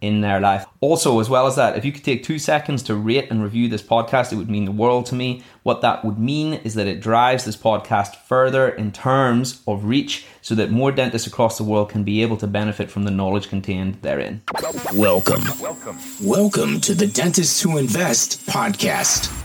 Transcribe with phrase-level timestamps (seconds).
[0.00, 0.66] in their life.
[0.80, 3.68] Also, as well as that, if you could take two seconds to rate and review
[3.68, 5.42] this podcast, it would mean the world to me.
[5.62, 10.26] What that would mean is that it drives this podcast further in terms of reach
[10.40, 13.48] so that more dentists across the world can be able to benefit from the knowledge
[13.48, 14.42] contained therein.
[14.94, 15.42] Welcome.
[15.60, 15.98] Welcome.
[16.22, 19.36] Welcome to the Dentists Who Invest podcast.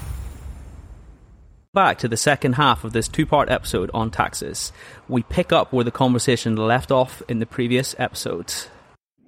[1.74, 4.72] Back to the second half of this two part episode on taxes.
[5.10, 8.54] We pick up where the conversation left off in the previous episode.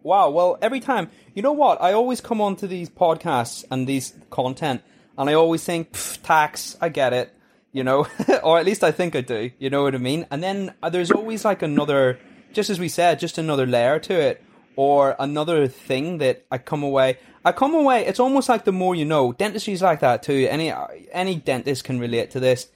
[0.04, 0.30] Wow.
[0.30, 1.82] Well, every time, you know what?
[1.82, 4.82] I always come onto these podcasts and these content,
[5.18, 6.78] and I always think tax.
[6.80, 7.34] I get it,
[7.72, 8.08] you know,
[8.44, 9.52] or at least I think I do.
[9.60, 10.26] You know what I mean?
[10.32, 12.20] And then uh, there's always like another,
[12.54, 14.44] just as we said, just another layer to it,
[14.76, 17.18] or another thing that I come away.
[17.44, 18.06] I come away.
[18.06, 19.34] It's almost like the more you know.
[19.34, 20.48] Dentistry is like that too.
[20.50, 20.72] Any
[21.12, 22.70] any dentist can relate to this.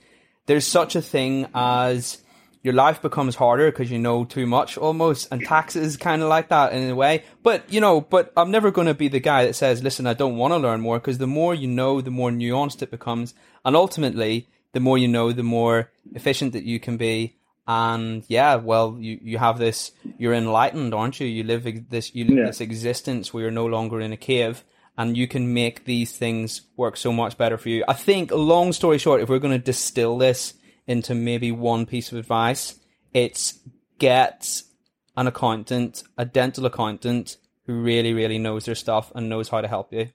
[0.47, 2.20] There's such a thing as
[2.63, 6.49] your life becomes harder because you know too much almost and taxes kind of like
[6.49, 7.23] that in a way.
[7.43, 10.13] But you know but i'm never going to be the guy that says listen i
[10.13, 13.33] don't want to learn more because the more you know the more nuanced it becomes.
[13.65, 17.37] And ultimately the more you know the more efficient that you can be.
[17.67, 21.27] And yeah well you, you have this you're enlightened aren't you?
[21.27, 22.45] You live this you live yeah.
[22.45, 24.63] this existence where you're no longer in a cave
[24.97, 27.83] and you can make these things work so much better for you.
[27.87, 30.53] I think long story short if we're going to distill this
[30.87, 32.79] into maybe one piece of advice.
[33.13, 33.59] It's
[33.99, 34.63] get
[35.15, 39.67] an accountant, a dental accountant who really, really knows their stuff and knows how to
[39.67, 40.09] help you.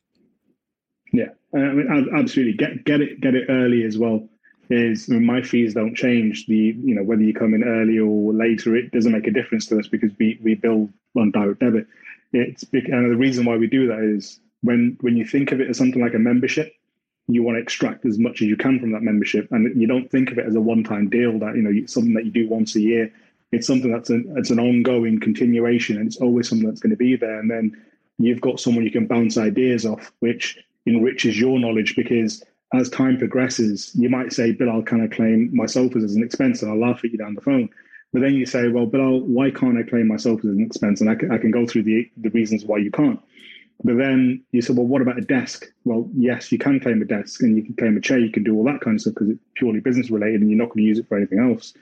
[1.13, 2.55] Yeah, I mean, absolutely.
[2.55, 4.29] Get get it get it early as well.
[4.69, 6.47] Is I mean, my fees don't change.
[6.47, 9.67] The you know whether you come in early or later, it doesn't make a difference
[9.67, 11.87] to us because we we bill on direct debit.
[12.33, 15.71] It's and the reason why we do that is when when you think of it
[15.71, 16.75] as something like a membership,
[17.29, 20.11] you want to extract as much as you can from that membership, and you don't
[20.11, 22.77] think of it as a one-time deal that you know something that you do once
[22.77, 23.13] a year.
[23.53, 26.97] It's something that's an it's an ongoing continuation, and it's always something that's going to
[26.97, 27.39] be there.
[27.39, 27.77] And then
[28.19, 32.45] you've got someone you can bounce ideas off, which enriches your knowledge because
[32.75, 36.63] as time progresses, you might say, Bill, I'll kind of claim myself as an expense,
[36.63, 37.69] and I'll laugh at you down the phone.
[38.13, 41.01] But then you say, well, Bill, why can't I claim myself as an expense?
[41.01, 43.21] And I can, I can go through the the reasons why you can't.
[43.85, 45.67] But then you said, well, what about a desk?
[45.85, 48.19] Well, yes, you can claim a desk and you can claim a chair.
[48.19, 50.59] You can do all that kind of stuff because it's purely business related and you're
[50.59, 51.75] not going to use it for anything else.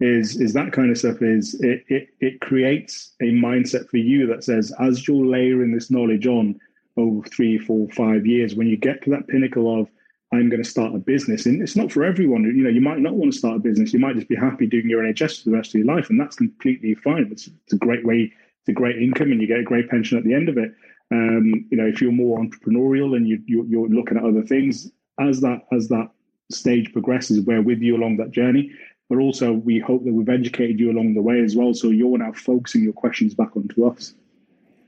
[0.00, 1.22] Is is that kind of stuff?
[1.22, 5.90] Is it, it it creates a mindset for you that says, as you're layering this
[5.90, 6.58] knowledge on
[6.96, 9.88] over three, four, five years, when you get to that pinnacle of
[10.32, 12.44] I'm going to start a business, and it's not for everyone.
[12.44, 13.92] You know, you might not want to start a business.
[13.92, 16.18] You might just be happy doing your NHS for the rest of your life, and
[16.18, 17.28] that's completely fine.
[17.30, 20.16] It's, it's a great way, it's a great income, and you get a great pension
[20.16, 20.74] at the end of it.
[21.12, 24.90] Um, you know, if you're more entrepreneurial and you, you, you're looking at other things,
[25.20, 26.10] as that as that
[26.50, 28.72] stage progresses, we're with you along that journey.
[29.10, 31.74] But also, we hope that we've educated you along the way as well.
[31.74, 34.14] So you're now focusing your questions back onto us.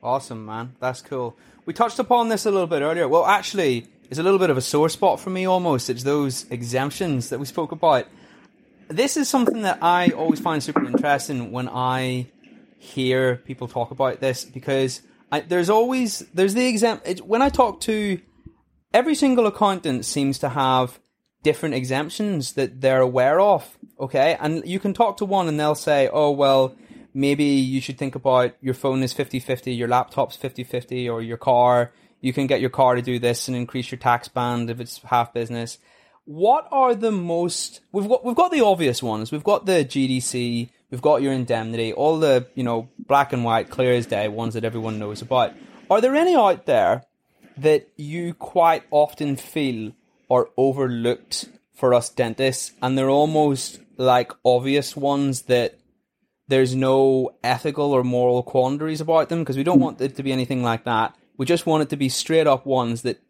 [0.03, 0.75] Awesome, man.
[0.81, 1.37] That's cool.
[1.67, 3.07] We touched upon this a little bit earlier.
[3.07, 5.91] Well, actually, it's a little bit of a sore spot for me almost.
[5.91, 8.07] It's those exemptions that we spoke about.
[8.89, 12.27] This is something that I always find super interesting when I
[12.79, 15.03] hear people talk about this because
[15.35, 18.21] I, there's always there's the example when I talk to
[18.93, 21.01] every single accountant seems to have
[21.43, 23.77] different exemptions that they're aware of.
[23.99, 26.77] Okay, and you can talk to one and they'll say, "Oh well,
[27.13, 31.91] maybe you should think about your phone is 50-50, your laptop's 50-50, or your car.
[32.21, 34.99] You can get your car to do this and increase your tax band if it's
[35.03, 35.79] half business."
[36.27, 38.25] What are the most we've got?
[38.25, 39.33] We've got the obvious ones.
[39.33, 43.69] We've got the GDC We've got your indemnity, all the, you know, black and white,
[43.69, 45.53] clear as day, ones that everyone knows about.
[45.91, 47.03] Are there any out there
[47.57, 49.91] that you quite often feel
[50.31, 55.81] are overlooked for us dentists and they're almost like obvious ones that
[56.47, 60.31] there's no ethical or moral quandaries about them because we don't want it to be
[60.31, 61.17] anything like that.
[61.37, 63.21] We just want it to be straight up ones that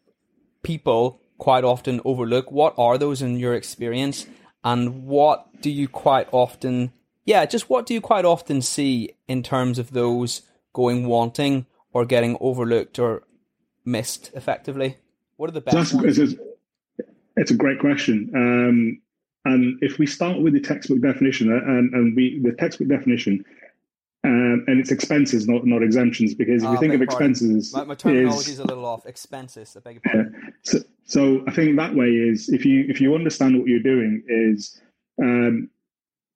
[0.63, 2.53] people quite often overlook.
[2.53, 4.27] What are those in your experience?
[4.63, 6.93] And what do you quite often
[7.25, 10.43] yeah, just what do you quite often see in terms of those
[10.73, 13.23] going wanting or getting overlooked or
[13.85, 14.97] missed effectively?
[15.37, 16.19] What are the best That's, ones?
[16.19, 16.35] It's,
[17.37, 18.31] it's a great question.
[18.35, 19.01] Um,
[19.45, 23.45] and if we start with the textbook definition, uh, and, and we the textbook definition,
[24.25, 27.85] um, and it's expenses, not not exemptions, because if you ah, think of expenses, my,
[27.85, 29.05] my terminology is, is a little off.
[29.05, 30.35] Expenses, I beg your pardon.
[30.35, 30.51] Yeah.
[30.63, 34.23] So, so I think that way is if you if you understand what you're doing
[34.27, 34.81] is
[35.23, 35.69] um,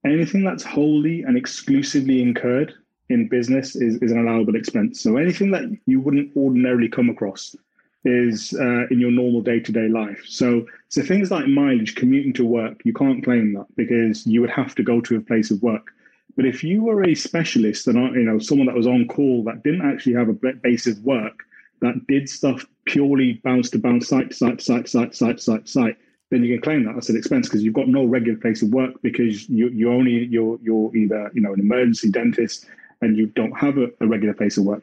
[0.04, 2.74] anything that's wholly and exclusively incurred
[3.08, 5.00] in business is, is an allowable expense.
[5.00, 7.56] So anything that you wouldn't ordinarily come across
[8.04, 10.22] is uh, in your normal day to day life.
[10.26, 14.50] So, so things like mileage, commuting to work, you can't claim that because you would
[14.50, 15.88] have to go to a place of work.
[16.36, 19.64] But if you were a specialist and you know someone that was on call that
[19.64, 21.40] didn't actually have a base of work
[21.80, 25.68] that did stuff purely bounce to bounce, site to site site site site to site
[25.68, 25.96] site,
[26.30, 28.70] then you can claim that as an expense because you've got no regular place of
[28.70, 32.66] work because you you only you're you're either you know an emergency dentist
[33.00, 34.82] and you don't have a, a regular place of work.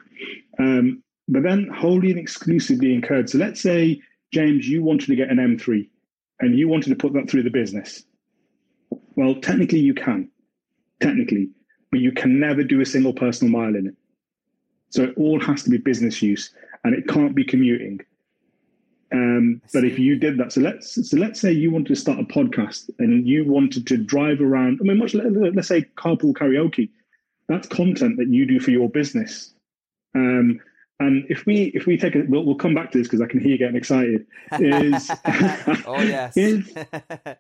[0.58, 3.30] Um, but then wholly and exclusively incurred.
[3.30, 4.02] So let's say,
[4.32, 5.88] James, you wanted to get an M3
[6.40, 8.04] and you wanted to put that through the business.
[9.16, 10.30] Well, technically you can,
[11.02, 11.50] technically,
[11.92, 13.96] but you can never do a single personal mile in it.
[14.90, 16.54] So it all has to be business use
[16.84, 18.02] and it can't be commuting.
[19.12, 22.20] Um, but if you did that, so let's so let's say you wanted to start
[22.20, 24.80] a podcast and you wanted to drive around.
[24.82, 26.90] I mean, much let's say carpool karaoke.
[27.48, 29.54] That's content that you do for your business.
[30.16, 30.60] Um,
[31.00, 33.28] and if we if we take it, we'll, we'll come back to this because I
[33.28, 34.26] can hear you getting excited.
[34.60, 35.12] Is
[35.86, 36.34] oh yes.
[36.38, 36.74] if,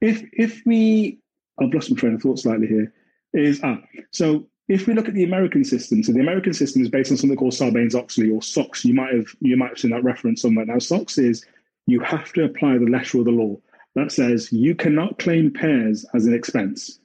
[0.00, 1.18] if if we
[1.60, 2.92] I've lost my train of thought slightly here.
[3.32, 3.78] Is ah
[4.10, 7.16] so if we look at the American system, so the American system is based on
[7.16, 8.84] something called Sarbanes Oxley or SOX.
[8.84, 10.66] You might have you might have seen that reference somewhere.
[10.66, 11.44] Now SOX is
[11.86, 13.56] you have to apply the letter of the law
[13.94, 17.00] that says you cannot claim pears as an expense.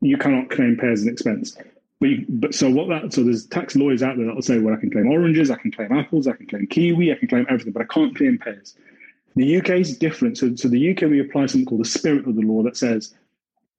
[0.00, 1.56] You cannot claim pears as an expense.
[2.00, 4.58] But, you, but so what that so there's tax lawyers out there that will say,
[4.58, 7.28] well, I can claim oranges, I can claim apples, I can claim kiwi, I can
[7.28, 8.76] claim everything, but I can't claim pears.
[9.34, 10.38] The UK is different.
[10.38, 13.12] So, so the UK we apply something called the spirit of the law that says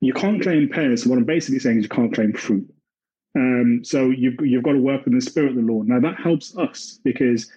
[0.02, 1.04] you can't claim pears.
[1.04, 2.75] So what I'm basically saying is you can't claim fruit.
[3.36, 5.82] Um, so you've you've got to work with the spirit of the law.
[5.82, 7.52] Now that helps us because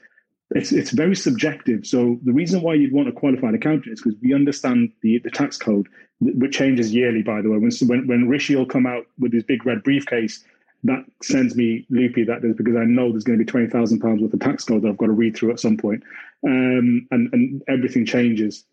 [0.50, 1.86] it's it's very subjective.
[1.86, 5.30] So the reason why you'd want a qualified accountant is because we understand the the
[5.30, 5.88] tax code,
[6.20, 7.22] which changes yearly.
[7.22, 10.42] By the way, when when when Rishi will come out with his big red briefcase,
[10.84, 12.24] that sends me loopy.
[12.24, 14.64] That is because I know there's going to be twenty thousand pounds worth of tax
[14.64, 16.02] code that I've got to read through at some point,
[16.44, 18.64] um, and and everything changes.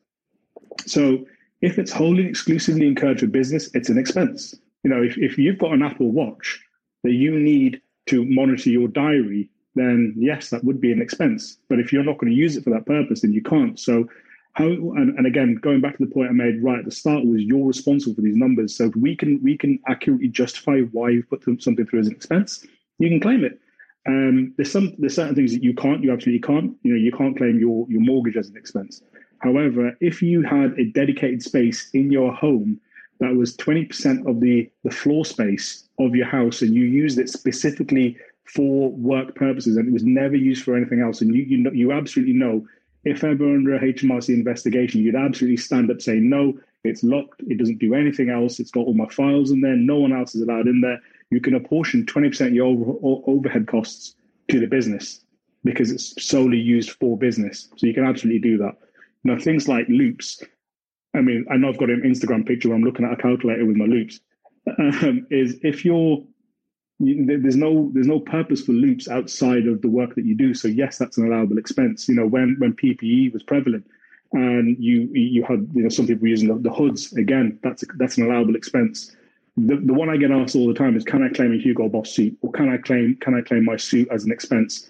[0.88, 1.25] So
[1.62, 4.56] if it's wholly exclusively incurred for business, it's an expense.
[4.84, 6.62] You know, if if you've got an Apple Watch
[7.06, 11.57] that you need to monitor your diary then yes, that would be an expense.
[11.69, 13.80] But if you're not going to use it for that purpose, then you can't.
[13.80, 14.07] So
[14.54, 17.25] how and, and, again going back to the point I made right at the start
[17.25, 18.75] was you're responsible for these numbers.
[18.75, 22.13] So if we can we can accurately justify why you put something through as an
[22.13, 22.66] expense,
[22.98, 23.60] you can claim it.
[24.07, 26.75] Um, there's some there's certain things that you can't, you absolutely can't.
[26.84, 29.02] You know, you can't claim your your mortgage as an expense.
[29.40, 32.80] However, if you had a dedicated space in your home
[33.20, 37.30] that was 20% of the the floor space of your house and you used it
[37.30, 41.22] specifically for work purposes, and it was never used for anything else.
[41.22, 42.66] And you you know, you absolutely know
[43.04, 47.58] if ever under a HMRC investigation, you'd absolutely stand up saying no, it's locked, it
[47.58, 50.42] doesn't do anything else, it's got all my files in there, no one else is
[50.42, 51.00] allowed in there.
[51.32, 54.16] You can apportion twenty percent of your over, overhead costs
[54.50, 55.22] to the business
[55.64, 57.70] because it's solely used for business.
[57.76, 58.76] So you can absolutely do that.
[59.24, 60.44] Now things like loupes.
[61.16, 63.66] I mean, I know I've got an Instagram picture where I'm looking at a calculator
[63.66, 64.20] with my loupes.
[64.80, 66.24] Um, is if you're
[67.00, 70.54] there's no there's no purpose for loupes outside of the work that you do.
[70.54, 72.08] So yes, that's an allowable expense.
[72.08, 73.86] You know, when when PPE was prevalent,
[74.32, 78.18] and you you had you know some people using the, the hoods again, that's that's
[78.18, 79.16] an allowable expense.
[79.58, 81.88] The, the one I get asked all the time is, can I claim a Hugo
[81.88, 84.90] Boss suit, or can I claim can I claim my suit as an expense?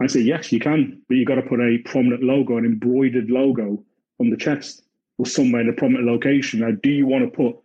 [0.00, 3.30] I say yes, you can, but you've got to put a prominent logo, an embroidered
[3.30, 3.82] logo
[4.20, 4.84] on the chest
[5.18, 6.60] or somewhere in a prominent location.
[6.60, 7.56] Now, do you want to put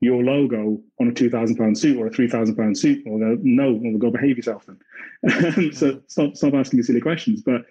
[0.00, 3.18] your logo on a two thousand pound suit or a three thousand pound suit, or
[3.18, 5.72] they'll no, they'll go behave yourself then.
[5.72, 7.42] so stop stop asking me silly questions.
[7.42, 7.66] But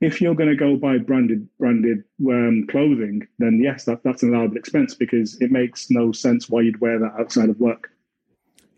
[0.00, 4.34] if you're going to go buy branded branded um, clothing, then yes, that, that's an
[4.34, 7.90] allowable expense because it makes no sense why you'd wear that outside of work.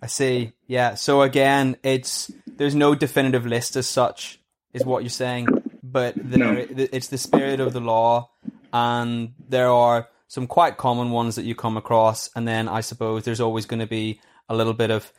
[0.03, 0.53] I see.
[0.67, 0.95] Yeah.
[0.95, 4.41] So again, it's there's no definitive list as such,
[4.73, 5.49] is what you're saying.
[5.83, 6.67] But no.
[6.69, 8.31] it's the spirit of the law,
[8.73, 13.25] and there are some quite common ones that you come across, and then I suppose
[13.25, 15.13] there's always going to be a little bit of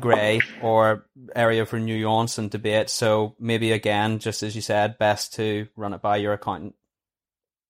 [0.00, 2.88] grey or area for nuance and debate.
[2.90, 6.74] So maybe again, just as you said, best to run it by your accountant.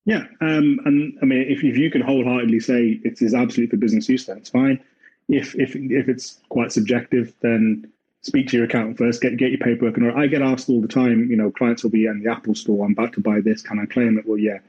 [0.05, 3.77] Yeah, um, and I mean, if, if you can wholeheartedly say it is absolutely for
[3.77, 4.83] business use, then it's fine.
[5.27, 7.91] If if if it's quite subjective, then
[8.21, 9.21] speak to your accountant first.
[9.21, 9.97] Get get your paperwork.
[9.97, 11.29] And I get asked all the time.
[11.29, 12.85] You know, clients will be in the Apple store.
[12.85, 13.61] I'm about to buy this.
[13.61, 14.25] Can I claim it?
[14.27, 14.59] Well, yeah.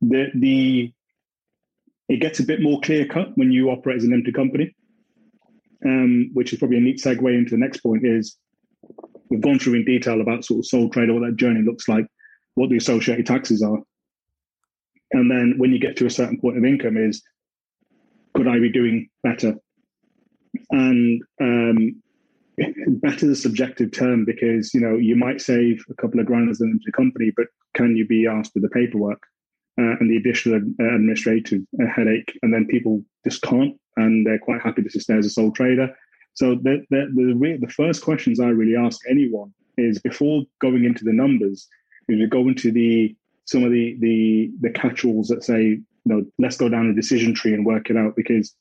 [0.00, 0.92] The the
[2.08, 4.74] it gets a bit more clear cut when you operate as an limited company,
[5.84, 8.06] um, which is probably a neat segue into the next point.
[8.06, 8.36] Is
[9.30, 12.06] we've gone through in detail about sort of sole trade, what that journey looks like,
[12.54, 13.78] what the associated taxes are,
[15.12, 17.22] and then when you get to a certain point of income, is
[18.34, 19.54] could I be doing better?
[20.70, 22.02] And um,
[23.00, 26.60] better the subjective term because you know you might save a couple of grand as
[26.60, 29.22] limited company, but can you be asked for the paperwork
[29.78, 32.38] uh, and the additional administrative uh, headache?
[32.42, 35.52] And then people just can't, and they're quite happy to just stay as a sole
[35.52, 35.94] trader.
[36.34, 41.04] So the the the, the first questions I really ask anyone is before going into
[41.04, 41.66] the numbers,
[42.08, 46.24] is to go into the some of the the the catch-alls that say, you know,
[46.38, 48.54] let's go down a decision tree and work it out because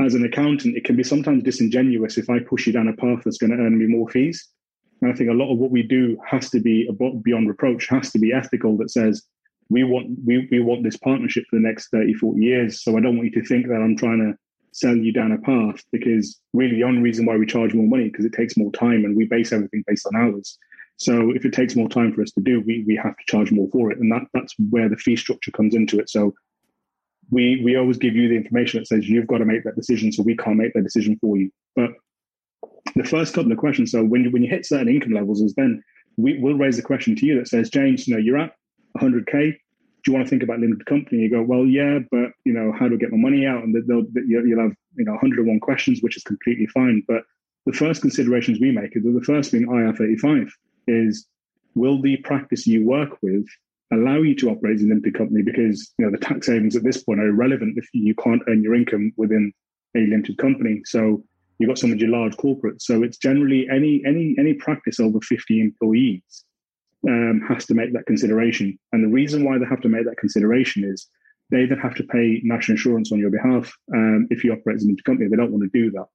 [0.00, 3.22] as an accountant, it can be sometimes disingenuous if I push you down a path
[3.24, 4.48] that's going to earn me more fees.
[5.00, 6.88] And I think a lot of what we do has to be
[7.22, 9.22] beyond reproach, has to be ethical that says,
[9.70, 12.82] we want we, we want this partnership for the next 30, 40 years.
[12.82, 14.36] So I don't want you to think that I'm trying to
[14.72, 18.08] sell you down a path because really the only reason why we charge more money
[18.08, 20.58] because it takes more time and we base everything based on hours.
[20.96, 23.50] So if it takes more time for us to do, we, we have to charge
[23.50, 23.98] more for it.
[23.98, 26.08] And that that's where the fee structure comes into it.
[26.08, 26.34] So
[27.30, 30.12] we we always give you the information that says you've got to make that decision,
[30.12, 31.50] so we can't make that decision for you.
[31.74, 31.90] But
[32.94, 35.54] the first couple of questions, so when you, when you hit certain income levels, is
[35.54, 35.82] then
[36.16, 38.52] we will raise a question to you that says, James, you know, you're at
[38.98, 39.52] 100k.
[40.04, 41.22] Do you want to think about limited company?
[41.22, 43.62] You go, well, yeah, but you know, how do I get my money out?
[43.62, 47.02] And they'll, you'll have you know 101 questions, which is completely fine.
[47.06, 47.22] But
[47.66, 50.50] the first considerations we make is the first being IR35
[50.88, 51.26] is
[51.74, 53.46] will the practice you work with
[53.92, 56.82] allow you to operate as a limited company because you know the tax savings at
[56.82, 59.52] this point are irrelevant if you can't earn your income within
[59.96, 60.80] a limited company.
[60.84, 61.22] So
[61.58, 62.82] you've got some of your large corporates.
[62.82, 66.44] So it's generally any any any practice over 50 employees
[67.08, 68.78] um, has to make that consideration.
[68.92, 71.08] And the reason why they have to make that consideration is
[71.50, 74.82] they then have to pay national insurance on your behalf um, if you operate as
[74.82, 75.28] a limited company.
[75.28, 76.06] They don't want to do that,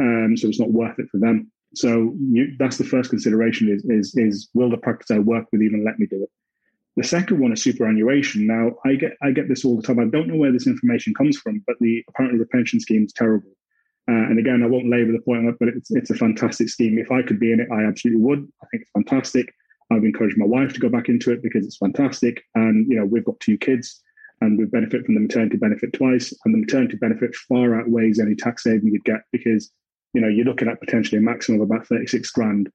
[0.00, 1.50] um, so it's not worth it for them.
[1.74, 5.62] So you, that's the first consideration: is is is will the practice I work with
[5.62, 6.30] even let me do it?
[6.96, 8.46] The second one is superannuation.
[8.46, 9.98] Now, I get I get this all the time.
[9.98, 13.12] I don't know where this information comes from, but the apparently the pension scheme is
[13.12, 13.50] terrible.
[14.06, 16.98] Uh, and again, I won't labour the point but it's it's a fantastic scheme.
[16.98, 18.46] If I could be in it, I absolutely would.
[18.62, 19.52] I think it's fantastic.
[19.90, 22.42] I've encouraged my wife to go back into it because it's fantastic.
[22.54, 24.02] And you know, we've got two kids,
[24.40, 28.34] and we benefit from the maternity benefit twice, and the maternity benefit far outweighs any
[28.34, 29.70] tax saving you'd get because
[30.12, 32.70] you know you're looking at potentially a maximum of about thirty six grand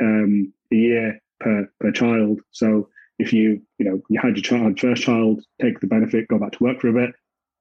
[0.00, 2.40] um, a year per per child.
[2.50, 2.88] So
[3.20, 6.52] if you you know you had your child first child take the benefit go back
[6.52, 7.14] to work for a bit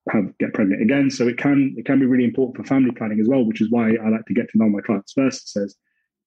[0.10, 3.20] have get pregnant again so it can it can be really important for family planning
[3.20, 5.50] as well which is why i like to get to know my clients first it
[5.50, 5.76] says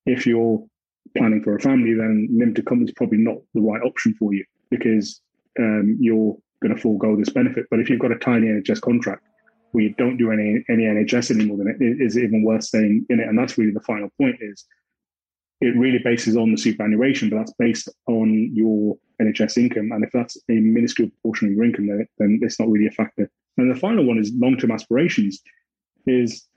[0.04, 0.62] if you're
[1.16, 4.44] planning for a family then limited company is probably not the right option for you
[4.70, 5.20] because
[5.58, 9.22] um, you're going to forego this benefit but if you've got a tiny nhs contract
[9.72, 13.20] where you don't do any any nhs anymore then it is even worth staying in
[13.20, 14.64] it and that's really the final point is
[15.62, 19.92] it really bases on the superannuation, but that's based on your NHS income.
[19.92, 22.90] And if that's a minuscule portion of your income, then, then it's not really a
[22.90, 23.30] factor.
[23.56, 25.40] And the final one is long-term aspirations.
[26.04, 26.48] Is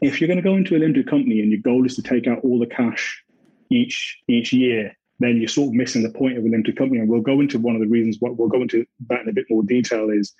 [0.00, 2.26] if you're going to go into a limited company and your goal is to take
[2.26, 3.22] out all the cash
[3.72, 7.00] each each year, then you're sort of missing the point of a limited company.
[7.00, 8.18] And we'll go into one of the reasons.
[8.20, 10.32] What we'll go into that in a bit more detail is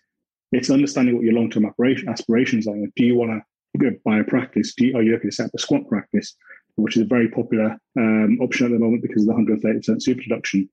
[0.53, 1.67] it's understanding what your long-term
[2.09, 2.75] aspirations are.
[2.75, 3.43] Do you want
[3.81, 4.75] to buy a practice?
[4.75, 6.37] Do you, are you looking to set up a squat practice?
[6.77, 10.23] which is a very popular um, option at the moment because of the 130% super
[10.23, 10.69] deduction.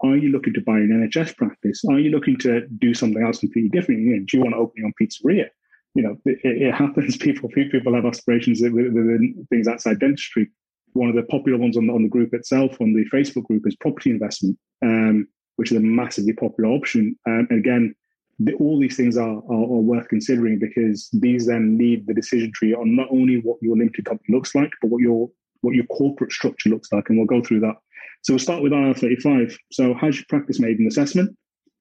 [0.00, 1.82] Are you looking to buy an NHS practice?
[1.88, 4.02] Are you looking to do something else completely different?
[4.02, 5.48] You know, do you want to open your own pizzeria?
[5.94, 7.16] You know, it, it happens.
[7.26, 10.50] People people have aspirations within things outside dentistry.
[10.96, 13.66] One of the popular ones on the, on the group itself, on the Facebook group,
[13.66, 17.14] is property investment, um, which is a massively popular option.
[17.26, 17.94] Um, and again,
[18.38, 22.50] the, all these things are, are, are, worth considering because these then lead the decision
[22.54, 25.28] tree on not only what your limited company looks like, but what your
[25.62, 27.74] what your corporate structure looks like, and we'll go through that.
[28.22, 29.56] So we'll start with IR35.
[29.72, 31.36] So has your practice made an assessment?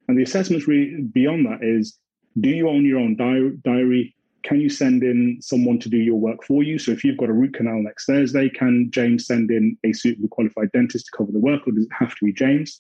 [0.07, 1.97] And the assessment really beyond that is:
[2.39, 4.15] Do you own your own diary?
[4.45, 6.77] Can you send in someone to do your work for you?
[6.77, 10.27] So if you've got a root canal next Thursday, can James send in a suitably
[10.29, 12.79] qualified dentist to cover the work, or does it have to be James?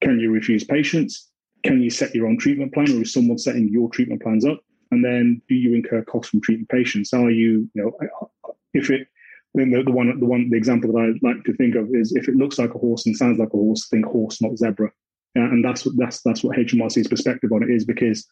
[0.00, 1.30] Can you refuse patients?
[1.64, 4.60] Can you set your own treatment plan, or is someone setting your treatment plans up?
[4.90, 7.12] And then, do you incur costs from treating patients?
[7.12, 8.26] Are you, you know,
[8.72, 9.06] if it,
[9.54, 12.16] then the, the one, the one, the example that I like to think of is
[12.16, 14.90] if it looks like a horse and sounds like a horse, think horse, not zebra.
[15.34, 18.26] And that's what that's that's what HMRC's perspective on it is because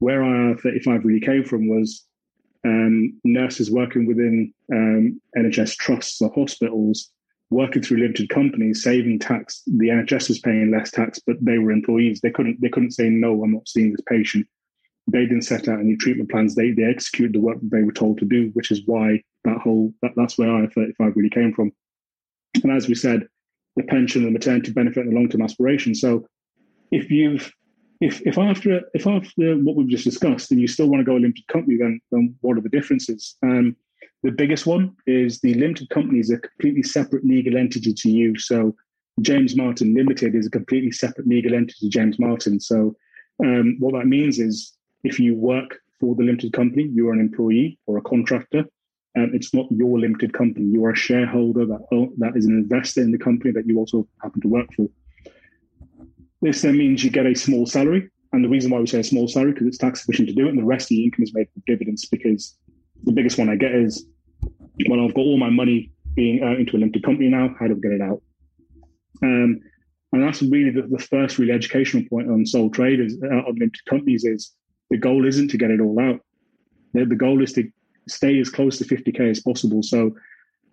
[0.00, 2.04] where IR35 really came from was
[2.64, 7.10] um, nurses working within um, NHS trusts or hospitals
[7.50, 9.62] working through limited companies, saving tax.
[9.66, 12.20] The NHS was paying less tax, but they were employees.
[12.20, 13.42] They couldn't they couldn't say no.
[13.42, 14.46] I'm not seeing this patient.
[15.06, 16.54] They didn't set out any treatment plans.
[16.54, 19.92] They they executed the work they were told to do, which is why that whole
[20.02, 21.72] that, that's where IR35 really came from.
[22.62, 23.26] And as we said,
[23.76, 25.94] the pension, the maternity benefit, and the long term aspiration.
[25.94, 26.26] So
[26.90, 27.52] if you've
[28.00, 31.16] if if after if after what we've just discussed, and you still want to go
[31.16, 33.36] a limited company, then then what are the differences?
[33.42, 33.76] Um,
[34.22, 38.38] the biggest one is the limited company is a completely separate legal entity to you.
[38.38, 38.74] So
[39.20, 42.58] James Martin Limited is a completely separate legal entity to James Martin.
[42.58, 42.96] So
[43.44, 44.72] um, what that means is
[45.04, 48.64] if you work for the limited company, you are an employee or a contractor.
[49.16, 50.66] Um, it's not your limited company.
[50.66, 54.08] You are a shareholder that that is an investor in the company that you also
[54.22, 54.88] happen to work for.
[56.44, 59.04] This then means you get a small salary, and the reason why we say a
[59.04, 61.22] small salary because it's tax efficient to do it, and the rest of the income
[61.22, 62.04] is made from dividends.
[62.04, 62.54] Because
[63.02, 64.06] the biggest one I get is,
[64.90, 67.56] well, I've got all my money being uh, into a limited company now.
[67.58, 68.22] How do I get it out?
[69.22, 69.58] Um,
[70.12, 73.84] and that's really the, the, first really educational point on sole traders uh, on limited
[73.88, 74.52] companies is
[74.90, 76.20] the goal isn't to get it all out.
[76.92, 77.66] The, the goal is to
[78.06, 79.82] stay as close to 50k as possible.
[79.82, 80.14] So,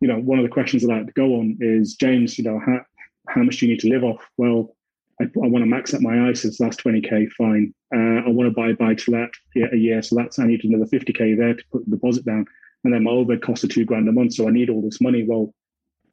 [0.01, 2.43] you know, one of the questions that I like to go on is, James, you
[2.43, 2.81] know, how,
[3.29, 4.21] how much do you need to live off?
[4.35, 4.75] Well,
[5.21, 6.57] I, I want to max out my ISAs.
[6.57, 7.31] That's 20k.
[7.33, 7.73] Fine.
[7.93, 9.29] Uh, I want to buy a buy to let
[9.71, 12.45] a year, so that's I need another 50k there to put the deposit down,
[12.83, 14.33] and then my overhead costs are two grand a month.
[14.33, 15.23] So I need all this money.
[15.23, 15.53] Well,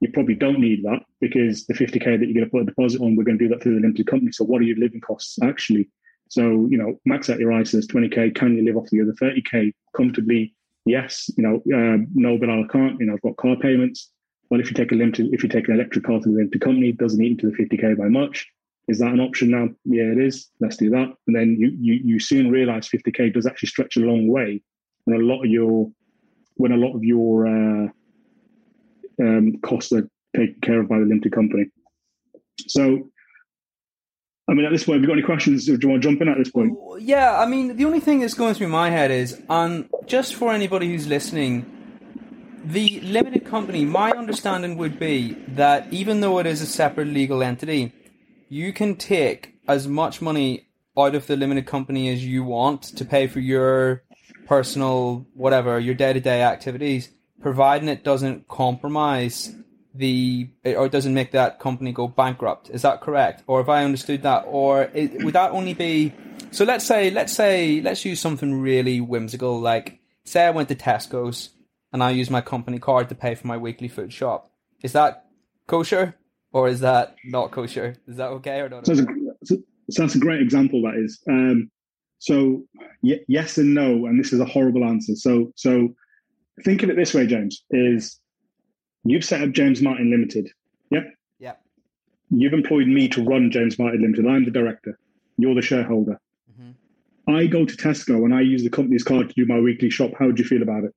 [0.00, 3.00] you probably don't need that because the 50k that you're going to put a deposit
[3.00, 4.30] on, we're going to do that through the limited company.
[4.32, 5.88] So what are your living costs actually?
[6.30, 8.34] So you know, max out your ISAs 20k.
[8.34, 10.54] Can you live off the other 30k comfortably?
[10.84, 11.30] Yes.
[11.36, 13.00] You know, uh, no, but I can't.
[13.00, 14.10] You know, I've got car payments.
[14.50, 16.60] Well, if you take a limited, if you take an electric car to the limited
[16.62, 18.46] company, it doesn't eat into the 50k by much.
[18.88, 19.68] Is that an option now?
[19.84, 20.48] Yeah, it is.
[20.60, 21.12] Let's do that.
[21.26, 24.62] And then you you you soon realize 50k does actually stretch a long way
[25.04, 25.90] when a lot of your
[26.54, 27.88] when a lot of your uh,
[29.20, 31.66] um, costs are taken care of by the limited company.
[32.66, 33.10] So,
[34.48, 35.66] I mean, at this point, have you got any questions?
[35.66, 36.76] Do you want to jump in at this point?
[36.98, 40.52] Yeah, I mean, the only thing that's going through my head is, on just for
[40.52, 41.64] anybody who's listening,
[42.64, 47.42] the limited company, my understanding would be that even though it is a separate legal
[47.42, 47.92] entity,
[48.48, 53.04] you can take as much money out of the limited company as you want to
[53.04, 54.02] pay for your
[54.46, 59.54] personal whatever your day-to-day activities providing it doesn't compromise
[59.94, 62.70] the or doesn't make that company go bankrupt.
[62.70, 63.42] Is that correct?
[63.46, 64.44] Or have I understood that?
[64.46, 66.14] Or it, would that only be
[66.50, 66.64] so?
[66.64, 69.60] Let's say, let's say, let's use something really whimsical.
[69.60, 71.50] Like, say I went to Tesco's
[71.92, 74.50] and I use my company card to pay for my weekly food shop.
[74.82, 75.26] Is that
[75.66, 76.14] kosher
[76.52, 77.96] or is that not kosher?
[78.06, 78.86] Is that okay or not?
[78.86, 79.04] So, okay?
[79.04, 79.44] a,
[79.90, 80.82] so that's a great example.
[80.82, 81.20] That is.
[81.28, 81.70] Um,
[82.18, 82.64] so
[83.02, 85.14] y- yes and no, and this is a horrible answer.
[85.14, 85.94] So so
[86.64, 88.20] think of it this way, James, is
[89.04, 90.48] you've set up James Martin Limited.
[90.90, 91.04] Yep.
[91.38, 91.62] Yep.
[92.30, 94.26] You've employed me to run James Martin Limited.
[94.26, 94.98] I'm the director.
[95.36, 96.20] You're the shareholder.
[96.50, 97.34] Mm-hmm.
[97.34, 100.10] I go to Tesco and I use the company's card to do my weekly shop.
[100.18, 100.94] How would you feel about it?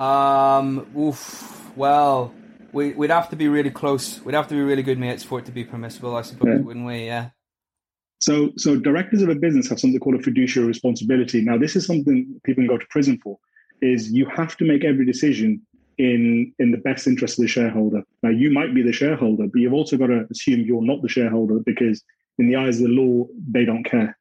[0.00, 2.32] Um, oof, well,
[2.72, 4.20] we, would have to be really close.
[4.22, 6.60] We'd have to be really good mates for it to be permissible, I suppose, yeah.
[6.60, 7.06] wouldn't we?
[7.06, 7.30] Yeah.
[8.20, 11.42] So, so directors of a business have something called a fiduciary responsibility.
[11.42, 13.38] Now, this is something people can go to prison for
[13.82, 15.60] is you have to make every decision
[15.98, 18.02] in in the best interest of the shareholder.
[18.22, 21.08] Now you might be the shareholder, but you've also got to assume you're not the
[21.08, 22.02] shareholder because
[22.38, 24.16] in the eyes of the law, they don't care.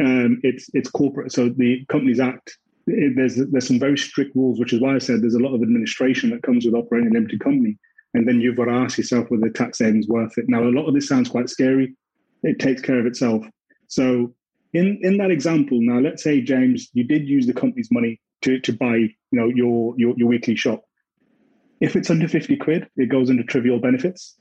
[0.00, 2.56] Um, it's it's corporate, so the Companies Act.
[2.86, 5.54] It, there's there's some very strict rules, which is why I said there's a lot
[5.54, 7.78] of administration that comes with operating a limited company,
[8.14, 10.46] and then you've got to ask yourself whether the tax savings worth it.
[10.48, 11.94] Now, a lot of this sounds quite scary.
[12.42, 13.44] It takes care of itself.
[13.86, 14.34] So,
[14.72, 18.58] in in that example, now let's say James, you did use the company's money to,
[18.60, 20.82] to buy you know your, your your weekly shop.
[21.80, 24.36] If it's under 50 quid, it goes under trivial benefits,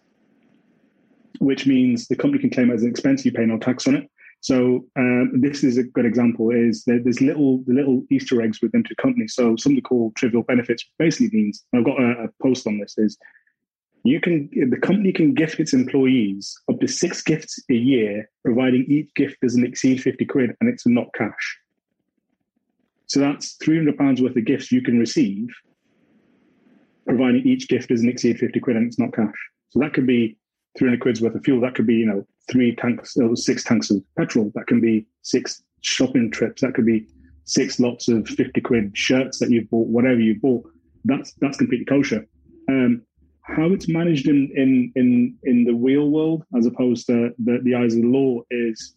[1.40, 3.96] which means the company can claim it as an expense, you pay no tax on
[3.96, 4.11] it.
[4.42, 6.50] So um, this is a good example.
[6.50, 9.28] Is there, there's little the little Easter eggs within the company.
[9.28, 13.18] So something called trivial benefits basically means I've got a, a post on this is
[14.04, 18.86] you can the company can gift its employees up to six gifts a year, providing
[18.90, 21.60] each gift doesn't exceed 50 quid and it's not cash.
[23.06, 25.50] So that's £300 worth of gifts you can receive,
[27.06, 29.36] providing each gift doesn't exceed 50 quid and it's not cash.
[29.70, 30.38] So that could be
[30.78, 31.62] 300 quid's worth of fuel.
[31.62, 34.52] That could be, you know, three tanks, or six tanks of petrol.
[34.56, 36.62] That can be six shopping trips.
[36.62, 37.08] That could be
[37.46, 40.70] six lots of 50 quid shirts that you've bought, whatever you bought.
[41.06, 42.26] That's, that's completely kosher.
[42.70, 43.02] Um,
[43.42, 47.76] how it's managed in, in, in, in the real world, as opposed to the, the
[47.76, 48.96] eyes of the law, is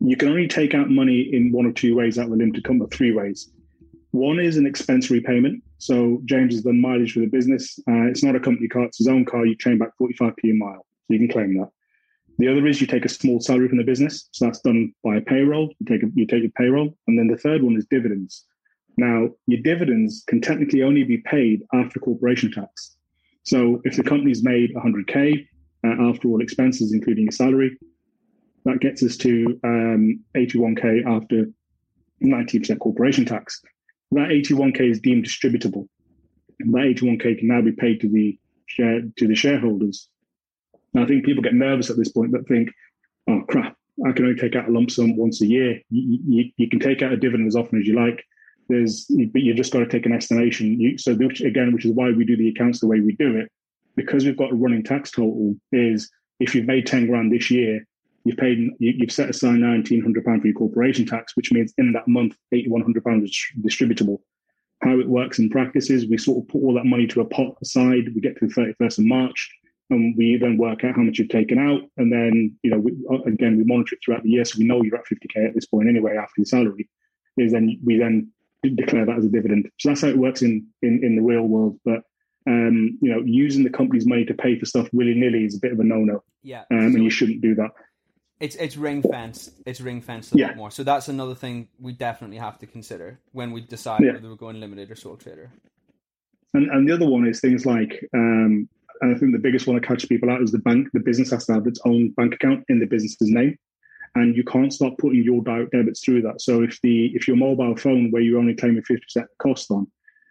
[0.00, 2.64] you can only take out money in one or two ways out of the limited
[2.64, 3.50] company, three ways.
[4.16, 5.62] One is an expense repayment.
[5.76, 7.78] So James has done mileage for the business.
[7.86, 9.44] Uh, it's not a company car; it's his own car.
[9.44, 11.68] You claim back 45p a mile, so you can claim that.
[12.38, 15.16] The other is you take a small salary from the business, so that's done by
[15.16, 15.68] a payroll.
[15.78, 18.46] You take a, you take a payroll, and then the third one is dividends.
[18.96, 22.96] Now, your dividends can technically only be paid after corporation tax.
[23.42, 25.46] So if the company's made 100k
[25.84, 27.76] uh, after all expenses, including your salary,
[28.64, 31.50] that gets us to um, 81k after
[32.24, 33.60] 19% corporation tax.
[34.12, 35.88] That 81k is deemed distributable.
[36.60, 40.08] and that 81k can now be paid to the share to the shareholders.
[40.94, 42.70] And I think people get nervous at this point that think,
[43.28, 45.80] oh crap, I can only take out a lump sum once a year.
[45.90, 48.24] You, you, you can take out a dividend as often as you like.
[48.68, 50.80] There's, but you've just got to take an estimation.
[50.80, 53.36] You, so which, again, which is why we do the accounts the way we do
[53.36, 53.50] it,
[53.94, 55.54] because we've got a running tax total.
[55.70, 57.86] Is if you've made ten grand this year,
[58.26, 61.72] you've paid, you, have set aside nineteen hundred pound for your corporation tax, which means
[61.78, 64.18] in that month, eighty one hundred pounds is distributable.
[64.82, 67.24] How it works in practice is we sort of put all that money to a
[67.24, 68.14] pot aside.
[68.14, 69.50] We get to the thirty first of March
[69.90, 71.82] and we then work out how much you've taken out.
[71.96, 74.64] And then, you know, we, uh, again, we monitor it throughout the year, so we
[74.64, 76.88] know you're at 50k at this point anyway after your salary.
[77.36, 79.68] Is then we then declare that as a dividend.
[79.78, 81.78] So that's how it works in in, in the real world.
[81.84, 82.02] But
[82.46, 85.60] um, you know, using the company's money to pay for stuff willy nilly is a
[85.60, 86.22] bit of a no no.
[86.42, 87.70] Yeah, um, and you shouldn't do that.
[88.38, 89.52] It's it's ring fenced.
[89.64, 90.46] It's ring fenced a yeah.
[90.48, 90.70] lot more.
[90.70, 94.12] So that's another thing we definitely have to consider when we decide yeah.
[94.12, 95.50] whether we're going limited or sole trader.
[96.52, 98.68] And, and the other one is things like um,
[99.00, 100.88] and I think the biggest one that catches people out is the bank.
[100.92, 103.56] The business has to have its own bank account in the business's name,
[104.14, 106.40] and you can't start putting your direct debits through that.
[106.40, 109.86] So if the if your mobile phone, where you're only claiming fifty percent cost on,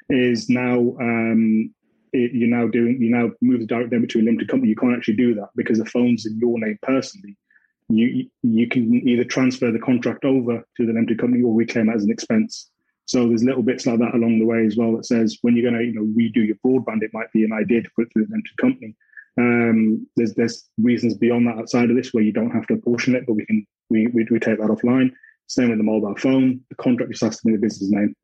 [0.09, 1.73] is now um,
[2.13, 4.75] it, you're now doing you now move the direct debit to a limited company, you
[4.75, 7.37] can't actually do that because the phone's in your name personally.
[7.89, 11.95] You you can either transfer the contract over to the limited company or reclaim it
[11.95, 12.69] as an expense.
[13.05, 15.69] So there's little bits like that along the way as well that says when you're
[15.69, 18.13] going to you know redo your broadband, it might be an idea to put it
[18.13, 18.95] through the limited company.
[19.37, 23.15] Um, there's there's reasons beyond that outside of this where you don't have to apportion
[23.15, 25.11] it, but we can we we, we take that offline.
[25.47, 26.61] Same with the mobile phone.
[26.69, 28.15] The contract just has to be the business name.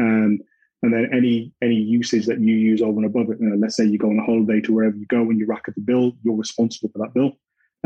[0.00, 0.40] Um,
[0.82, 3.40] and then any any usage that you use over and above it.
[3.40, 5.46] You know, let's say you go on a holiday to wherever you go and you
[5.46, 7.32] rack up the bill, you're responsible for that bill.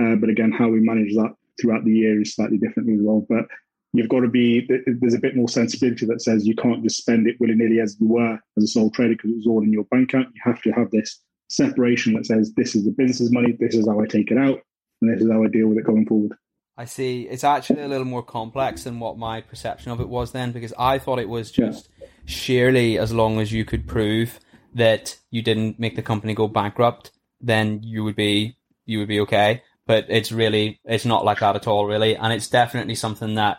[0.00, 3.26] Uh, but again, how we manage that throughout the year is slightly differently as well.
[3.28, 3.46] But
[3.92, 7.26] you've got to be there's a bit more sensibility that says you can't just spend
[7.26, 9.72] it willy nilly as you were as a sole trader because it was all in
[9.72, 10.28] your bank account.
[10.34, 13.88] You have to have this separation that says this is the business's money, this is
[13.88, 14.60] how I take it out,
[15.00, 16.32] and this is how I deal with it going forward.
[16.76, 17.22] I see.
[17.22, 20.72] It's actually a little more complex than what my perception of it was then, because
[20.78, 22.06] I thought it was just yeah.
[22.24, 24.38] sheerly as long as you could prove
[24.74, 29.20] that you didn't make the company go bankrupt, then you would be you would be
[29.20, 29.62] okay.
[29.88, 33.58] But it's really it's not like that at all, really, and it's definitely something that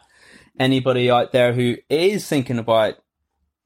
[0.59, 2.95] anybody out there who is thinking about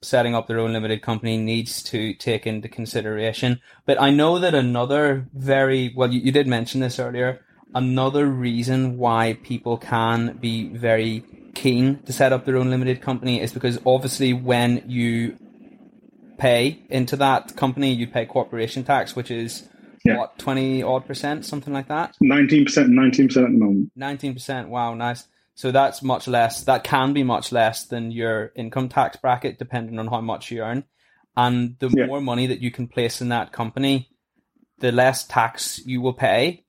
[0.02, 3.60] setting up their own limited company needs to take into consideration.
[3.86, 7.41] But I know that another very well, you, you did mention this earlier.
[7.76, 13.41] Another reason why people can be very keen to set up their own limited company
[13.41, 15.38] is because obviously when you
[16.38, 19.67] pay into that company, you pay corporation tax, which is
[20.04, 20.18] yeah.
[20.18, 22.16] what twenty odd percent, something like that.
[22.22, 23.92] Nineteen percent, nineteen percent at the moment.
[23.96, 24.70] Nineteen percent.
[24.70, 25.28] Wow, nice.
[25.56, 26.63] So that's much less.
[26.63, 30.62] That can be much less than your income tax bracket, depending on how much you
[30.62, 30.84] earn.
[31.38, 32.06] And the yeah.
[32.06, 34.10] more money that you can place in that company,
[34.80, 36.66] the less tax you will pay,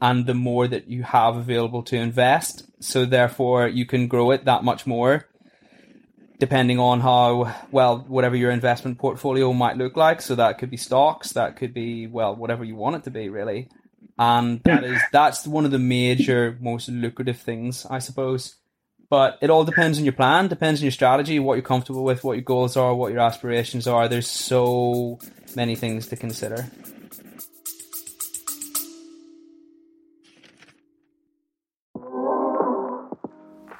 [0.00, 2.64] and the more that you have available to invest.
[2.80, 5.26] So therefore, you can grow it that much more,
[6.38, 10.20] depending on how well whatever your investment portfolio might look like.
[10.20, 13.28] So that could be stocks, that could be well whatever you want it to be,
[13.28, 13.68] really
[14.18, 18.56] and that is that's one of the major, most lucrative things, I suppose.
[19.08, 22.24] But it all depends on your plan, depends on your strategy, what you're comfortable with,
[22.24, 24.08] what your goals are, what your aspirations are.
[24.08, 25.20] There's so
[25.54, 26.68] many things to consider.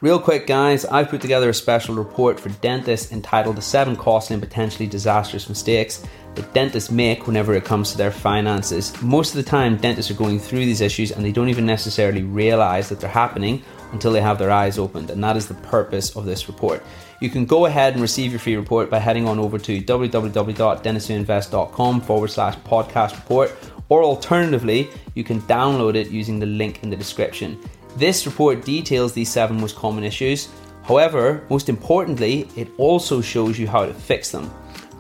[0.03, 4.35] Real quick, guys, I've put together a special report for dentists entitled The Seven Costly
[4.35, 6.05] and Potentially Disastrous Mistakes
[6.35, 8.93] that dentists make whenever it comes to their finances.
[9.01, 12.25] Most of the time, dentists are going through these issues and they don't even necessarily
[12.25, 16.15] realize that they're happening until they have their eyes opened, and that is the purpose
[16.15, 16.83] of this report.
[17.23, 22.01] You can go ahead and receive your free report by heading on over to www.dentistwhoinvest.com
[22.03, 23.51] forward slash podcast report,
[23.89, 27.59] or alternatively, you can download it using the link in the description.
[27.97, 30.51] This report details these seven most common issues.
[30.83, 34.51] However, most importantly, it also shows you how to fix them.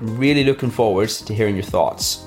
[0.00, 2.24] I'm really looking forward to hearing your thoughts.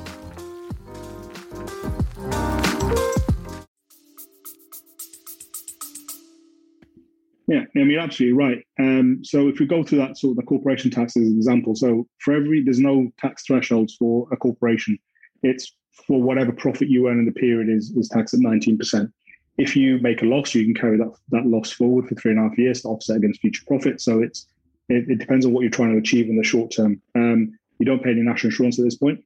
[7.47, 8.63] Yeah, I mean, absolutely right.
[8.79, 11.75] Um, so if we go to that sort of the corporation tax as an example,
[11.75, 14.99] so for every there's no tax thresholds for a corporation.
[15.41, 19.12] It's for whatever profit you earn in the period is is taxed at 19%.
[19.59, 22.39] If you make a loss, you can carry that that loss forward for three and
[22.39, 24.05] a half years to offset against future profits.
[24.05, 24.47] So it's
[24.87, 27.01] it, it depends on what you're trying to achieve in the short term.
[27.13, 29.23] Um, you don't pay any national insurance at this point.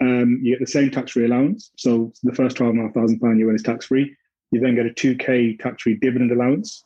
[0.00, 1.70] Um, you get the same tax-free allowance.
[1.76, 4.14] So the first twelve and a half thousand pound you earn is tax-free.
[4.50, 6.84] You then get a two k tax-free dividend allowance,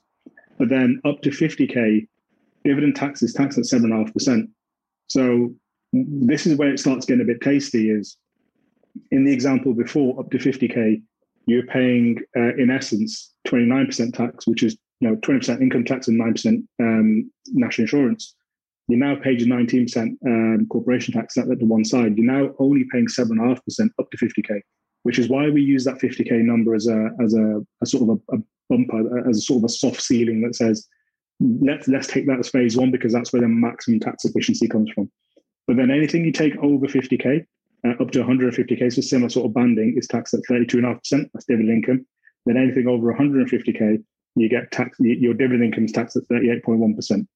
[0.56, 2.06] but then up to fifty k
[2.64, 4.50] dividend tax is taxed at seven and a half percent.
[5.08, 5.52] So
[5.92, 7.90] this is where it starts getting a bit tasty.
[7.90, 8.16] Is
[9.10, 11.02] in the example before, up to 50k,
[11.48, 16.20] you're paying uh, in essence 29% tax, which is you know 20% income tax and
[16.20, 18.34] 9% um, national insurance.
[18.88, 22.16] You're now paying 19% um, corporation tax at the one side.
[22.16, 23.56] You're now only paying 7.5%
[23.98, 24.60] up to 50k,
[25.02, 28.20] which is why we use that 50k number as a as a, a sort of
[28.30, 30.86] a, a bumper, as a sort of a soft ceiling that says
[31.40, 34.90] let's let's take that as phase one because that's where the maximum tax efficiency comes
[34.90, 35.10] from.
[35.66, 37.44] But then anything you take over 50k,
[37.86, 41.30] uh, up to 150k, so similar sort of banding, is taxed at 32.5%.
[41.32, 42.06] That's dividend income.
[42.46, 44.02] Then anything over 150k,
[44.36, 44.96] you get tax.
[45.00, 47.26] Your dividend income is taxed at 38.1%.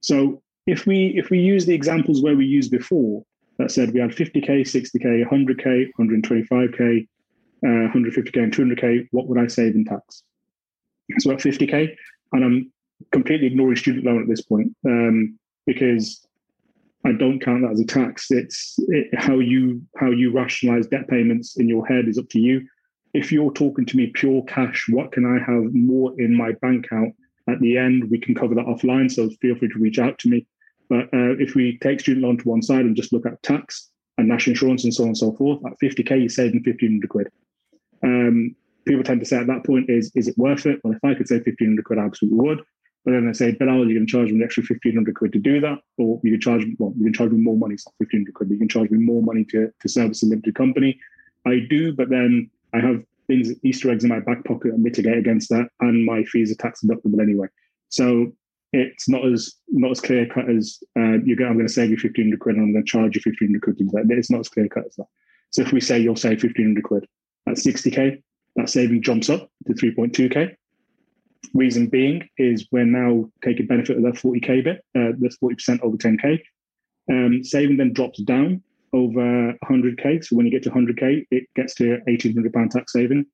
[0.00, 3.24] So if we if we use the examples where we used before,
[3.58, 7.06] that said we had 50k, 60k, 100k, 125k,
[7.64, 10.22] uh, 150k, and 200k, what would I save in tax?
[11.18, 11.94] So at 50k,
[12.32, 12.72] and I'm
[13.12, 16.24] completely ignoring student loan at this point um, because
[17.04, 18.30] I don't count that as a tax.
[18.30, 22.40] It's it, how you how you rationalize debt payments in your head is up to
[22.40, 22.66] you.
[23.14, 26.86] If you're talking to me pure cash, what can I have more in my bank
[26.86, 27.14] account
[27.48, 28.10] at the end?
[28.10, 30.46] We can cover that offline, so feel free to reach out to me.
[30.88, 33.88] But uh, if we take student loan to one side and just look at tax
[34.18, 37.28] and national insurance and so on and so forth, at 50k, you're saving 1500 quid.
[38.02, 38.54] Um,
[38.86, 40.80] people tend to say at that point, is is it worth it?
[40.84, 42.60] Well, if I could save 1500 quid, I absolutely would.
[43.04, 45.38] But then they say, Bilal, you're going to charge me an extra 1500 quid to
[45.38, 45.78] do that.
[45.96, 47.74] Or you can charge well, you can charge me more money.
[47.74, 50.26] It's not 1500 quid, but you can charge me more money to, to service a
[50.26, 50.98] limited company.
[51.46, 55.16] I do, but then I have things, Easter eggs in my back pocket and mitigate
[55.16, 55.68] against that.
[55.80, 57.46] And my fees are tax deductible anyway.
[57.88, 58.32] So
[58.72, 61.90] it's not as not as clear cut as uh, you go, I'm going to save
[61.90, 64.16] you 1500 quid and I'm going to charge you 1500 quid to do that.
[64.16, 65.06] It's not as clear cut as that.
[65.50, 67.06] So if we say you'll save 1500 quid,
[67.48, 68.22] at 60k,
[68.56, 70.54] that saving jumps up to 3.2k.
[71.54, 75.96] Reason being is we're now taking benefit of that 40k bit, uh, that's 40% over
[75.96, 76.40] 10k.
[77.10, 80.24] Um, saving then drops down over 100k.
[80.24, 83.26] So when you get to 100k, it gets to 1800 pound tax saving.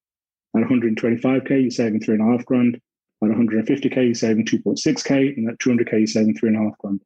[0.57, 2.81] At 125k, you're saving three and a half grand.
[3.23, 7.01] At 150k, you're saving 2.6k, and at 200k, you're saving three and a half grand.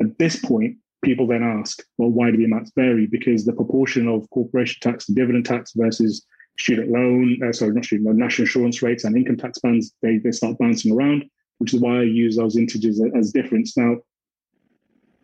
[0.00, 3.06] At this point, people then ask, well, why do the amounts vary?
[3.06, 6.24] Because the proportion of corporation tax and dividend tax versus
[6.60, 10.18] student loan, uh, sorry, not student loan, national insurance rates and income tax bands, they,
[10.18, 11.24] they start bouncing around,
[11.58, 13.76] which is why I use those integers as, as difference.
[13.76, 13.96] Now,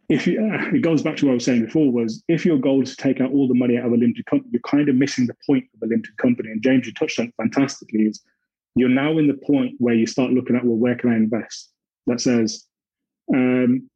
[0.09, 2.59] if you, uh, it goes back to what I was saying before, was if your
[2.59, 4.89] goal is to take out all the money out of a limited company, you're kind
[4.89, 6.51] of missing the point of a limited company.
[6.51, 8.23] And James, you touched on it fantastically, is
[8.75, 11.73] you're now in the point where you start looking at, well, where can I invest?
[12.07, 12.65] That says,
[13.35, 13.91] um,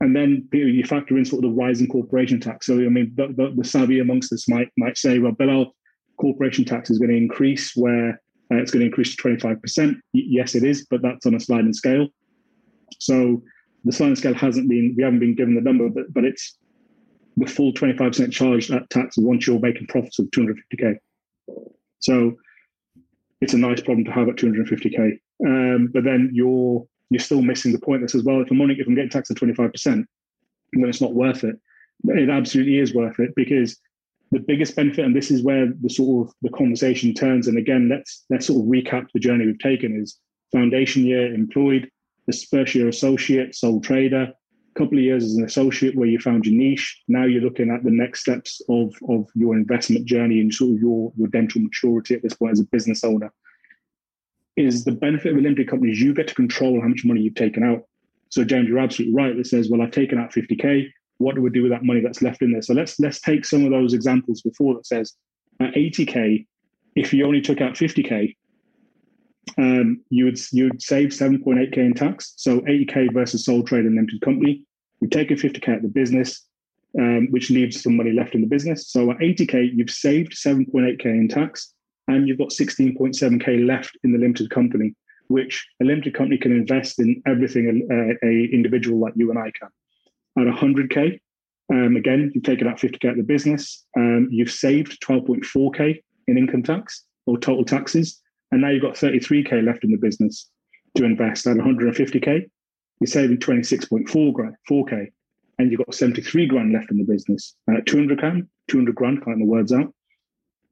[0.00, 2.66] and then you factor in sort of the rising corporation tax.
[2.66, 5.74] So I mean, the, the, the savvy amongst us might might say, well, Bilal,
[6.18, 8.20] corporation tax is going to increase where
[8.50, 9.96] uh, it's going to increase to 25%.
[10.12, 12.08] yes, it is, but that's on a sliding scale.
[12.98, 13.42] So
[13.84, 16.58] the sliding scale hasn't been, we haven't been given the number, but, but it's
[17.36, 20.96] the full 25% charge at tax once you're making profits of 250K.
[22.00, 22.36] So
[23.40, 25.18] it's a nice problem to have at 250K.
[25.44, 28.78] Um, but then you're you're still missing the point that says, well, if I'm only
[28.78, 30.06] if I'm getting taxed at 25%, then
[30.72, 31.56] it's not worth it.
[32.04, 33.78] It absolutely is worth it because
[34.32, 37.46] the biggest benefit, and this is where the sort of the conversation turns.
[37.46, 40.18] And again, let's let's sort of recap the journey we've taken: is
[40.50, 41.88] foundation year employed,
[42.26, 44.32] the first year associate, sole trader,
[44.74, 47.02] a couple of years as an associate where you found your niche.
[47.08, 50.80] Now you're looking at the next steps of of your investment journey and sort of
[50.80, 53.30] your your dental maturity at this point as a business owner.
[54.56, 57.20] Is the benefit of a limited company is you get to control how much money
[57.20, 57.84] you've taken out.
[58.30, 59.36] So James, you're absolutely right.
[59.36, 62.22] That says, well, I've taken out 50k what do we do with that money that's
[62.22, 62.62] left in there?
[62.62, 65.14] So let's let's take some of those examples before that says
[65.60, 66.46] at 80k,
[66.96, 68.34] if you only took out 50k,
[69.58, 72.34] um, you would you'd save 7.8k in tax.
[72.36, 74.64] So 80k versus sole trade and limited company.
[75.00, 76.46] You've taken 50k out of the business,
[76.98, 78.88] um, which leaves some money left in the business.
[78.88, 81.72] So at 80k, you've saved 7.8k in tax,
[82.08, 84.94] and you've got 16.7k left in the limited company,
[85.28, 89.50] which a limited company can invest in everything a, a individual like you and I
[89.58, 89.68] can
[90.38, 91.18] at 100K.
[91.70, 93.84] Um, again, you've taken out 50K out of the business.
[93.96, 98.20] Um, you've saved 12.4K in income tax or total taxes.
[98.50, 100.50] And now you've got 33K left in the business
[100.96, 102.50] to invest at 150K.
[103.00, 105.08] You're saving 26.4 grand, 4K.
[105.58, 107.54] And you've got 73 grand left in the business.
[107.74, 109.94] At 200 grand, 200 grand, can't the words out.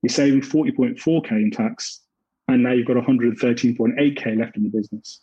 [0.02, 2.00] You're saving 40.4K in tax.
[2.48, 5.20] And now you've got 113.8K left in the business.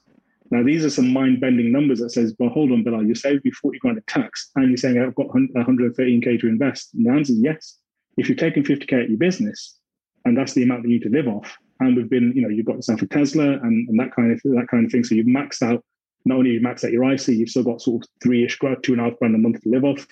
[0.49, 3.43] Now, these are some mind bending numbers that says, well, hold on, Bilal, you saved
[3.43, 6.93] me 40 grand of tax and you're saying I've got 113K to invest.
[6.93, 7.77] And the answer is yes.
[8.17, 9.77] If you're taking 50K at your business
[10.25, 12.49] and that's the amount that you need to live off, and we've been, you know,
[12.49, 15.03] you've got yourself a Tesla and, and that kind of that kind of thing.
[15.03, 15.83] So you've maxed out,
[16.25, 18.93] not only you maxed out your ISA, you've still got sort of three-ish grand, two
[18.93, 20.07] and a half grand a month to live off.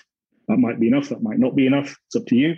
[0.48, 1.08] That might be enough.
[1.08, 1.96] That might not be enough.
[2.06, 2.54] It's up to you.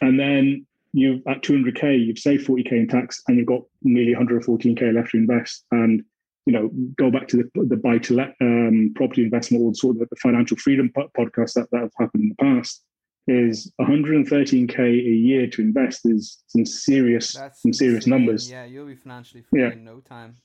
[0.00, 4.94] And then you've at 200k, you've saved 40k in tax, and you've got nearly 114k
[4.94, 5.64] left to invest.
[5.72, 6.04] And
[6.48, 10.00] you know, go back to the, the buy to let um, property investment or sort
[10.00, 12.84] of the financial freedom podcast that, that have happened in the past
[13.26, 18.10] is 113k a year to invest is some serious That's some serious insane.
[18.10, 18.50] numbers.
[18.50, 19.72] Yeah, you'll be financially free yeah.
[19.72, 20.36] in no time.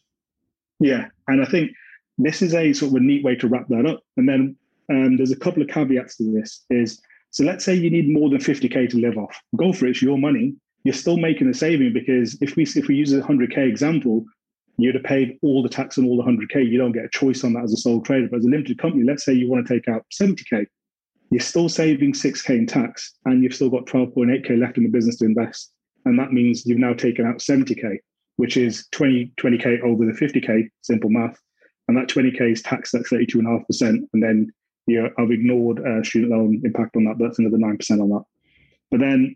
[0.82, 1.72] Yeah, and I think
[2.18, 4.02] this is a sort of a neat way to wrap that up.
[4.18, 4.58] And then
[4.89, 6.66] um, there's a couple of caveats to this.
[6.70, 9.39] Is so let's say you need more than 50k to live off.
[9.56, 9.92] Go for it.
[9.92, 10.54] It's your money.
[10.84, 14.26] You're still making a saving because if we if we use a 100k example,
[14.78, 16.70] you'd have paid all the tax on all the 100k.
[16.70, 18.28] You don't get a choice on that as a sole trader.
[18.30, 20.66] But as a limited company, let's say you want to take out 70k
[21.34, 25.18] you're still saving 6K in tax and you've still got 12.8K left in the business
[25.18, 25.72] to invest.
[26.06, 27.98] And that means you've now taken out 70K,
[28.36, 31.36] which is 20, 20K over the 50K, simple math.
[31.88, 33.82] And that 20K is taxed at 32.5%.
[33.82, 34.54] And then
[34.86, 38.10] you know, I've ignored uh, student loan impact on that, but that's another 9% on
[38.10, 38.24] that.
[38.92, 39.36] But then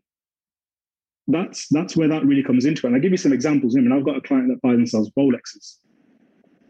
[1.27, 2.87] that's that's where that really comes into it.
[2.87, 3.75] And I'll give you some examples.
[3.75, 5.77] I mean, I've got a client that buys and sells Rolexes.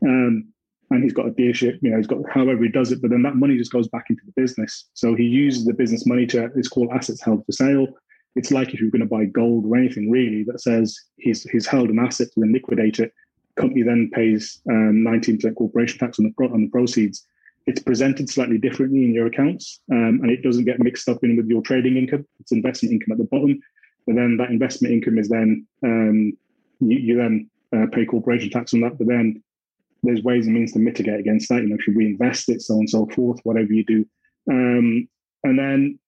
[0.03, 0.53] Um,
[0.89, 3.21] and he's got a dealership, you know, he's got however he does it, but then
[3.23, 4.85] that money just goes back into the business.
[4.93, 7.87] So he uses the business money to, it's called assets held for sale.
[8.35, 11.65] It's like if you're going to buy gold or anything really that says he's, he's
[11.65, 13.11] held an asset to then liquidate it.
[13.55, 17.25] Company then pays um, 19% corporation tax on the, on the proceeds.
[17.65, 21.35] It's presented slightly differently in your accounts um, and it doesn't get mixed up in
[21.35, 22.25] with your trading income.
[22.39, 23.59] It's investment income at the bottom.
[24.07, 26.33] But then that investment income is then, um,
[26.79, 29.43] you, you then uh, pay corporation tax on that, but then
[30.03, 31.61] there's ways and means to mitigate against that.
[31.61, 34.05] You know, if you reinvest it, so on and so forth, whatever you do.
[34.49, 35.07] Um,
[35.43, 35.99] and then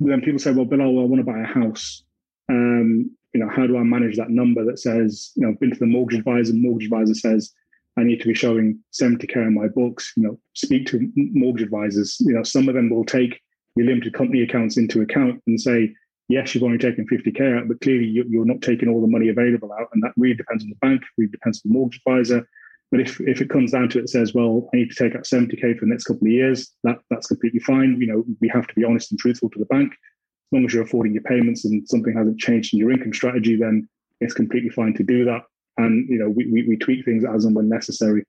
[0.00, 2.04] then people say, well, Bill, I want to buy a house.
[2.50, 5.70] Um, you know, how do I manage that number that says, you know, I've been
[5.70, 7.52] to the mortgage advisor, mortgage advisor says
[7.96, 10.12] I need to be showing 70k in my books.
[10.16, 12.16] You know, speak to mortgage advisors.
[12.20, 13.40] You know, some of them will take
[13.76, 15.94] your limited company accounts into account and say,
[16.30, 19.72] yes, you've only taken 50k out, but clearly you're not taking all the money available
[19.72, 22.46] out, and that really depends on the bank, really depends on the mortgage advisor.
[22.90, 25.24] But if, if it comes down to it, says, well, I need to take out
[25.24, 27.96] 70K for the next couple of years, that, that's completely fine.
[28.00, 29.92] You know, we have to be honest and truthful to the bank.
[29.92, 33.56] As long as you're affording your payments and something hasn't changed in your income strategy,
[33.56, 33.88] then
[34.20, 35.42] it's completely fine to do that.
[35.78, 38.24] And, you know, we, we, we tweak things as and when necessary.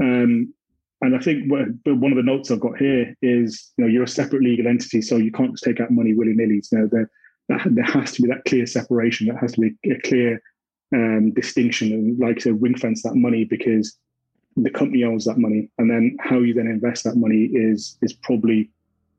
[0.00, 0.54] Um,
[1.04, 4.08] and I think one of the notes I've got here is, you know, you're a
[4.08, 6.62] separate legal entity, so you can't just take out money willy nilly.
[6.62, 7.10] So there,
[7.48, 9.26] there has to be that clear separation.
[9.28, 10.40] That has to be a clear
[10.94, 13.98] um, distinction and like I said, ring fence that money because
[14.56, 18.12] the company owns that money, and then how you then invest that money is is
[18.12, 18.70] probably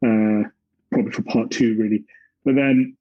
[0.04, 0.44] uh,
[0.92, 2.06] probably for part two really.
[2.46, 2.96] But then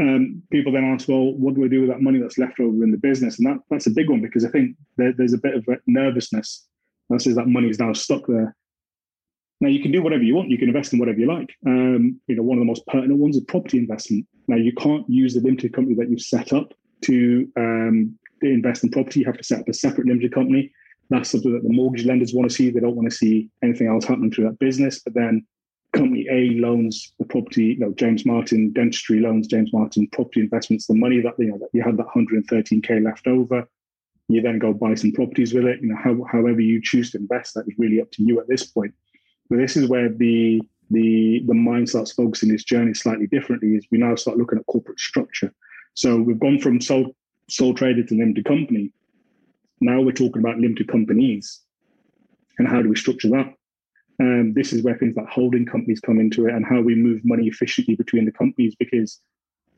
[0.00, 2.84] um, people then ask, well, what do we do with that money that's left over
[2.84, 3.38] in the business?
[3.38, 6.65] And that that's a big one because I think there, there's a bit of nervousness
[7.10, 8.54] that says that money is now stuck there.
[9.60, 10.50] Now you can do whatever you want.
[10.50, 11.54] You can invest in whatever you like.
[11.66, 14.26] Um, you know, one of the most pertinent ones is property investment.
[14.48, 18.90] Now you can't use the limited company that you've set up to um, invest in
[18.90, 20.72] property, you have to set up a separate limited company.
[21.10, 22.70] That's something that the mortgage lenders want to see.
[22.70, 25.00] They don't want to see anything else happening through that business.
[25.00, 25.46] But then
[25.92, 30.86] company A loans the property, you know, James Martin Dentistry loans James Martin property investments,
[30.86, 33.68] the money that you know that you have that 113k left over.
[34.28, 35.80] You then go buy some properties with it.
[35.80, 38.48] You know, how, however you choose to invest, that is really up to you at
[38.48, 38.92] this point.
[39.48, 40.60] But this is where the
[40.90, 43.74] the the mind starts focusing its journey slightly differently.
[43.76, 45.52] Is we now start looking at corporate structure.
[45.94, 47.14] So we've gone from sole
[47.48, 48.92] sole trader to limited company.
[49.80, 51.60] Now we're talking about limited companies
[52.58, 53.54] and how do we structure that?
[54.18, 57.20] Um, this is where things like holding companies come into it and how we move
[57.24, 58.74] money efficiently between the companies.
[58.78, 59.20] Because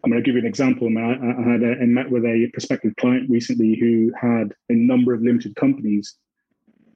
[0.04, 0.86] I'm going to give you an example.
[0.86, 4.74] I, mean, I, I had a, met with a prospective client recently who had a
[4.74, 6.14] number of limited companies,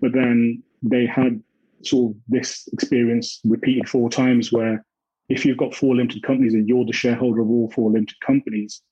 [0.00, 1.42] but then they had
[1.82, 4.84] sort of this experience repeated four times where
[5.28, 8.82] if you've got four limited companies and you're the shareholder of all four limited companies,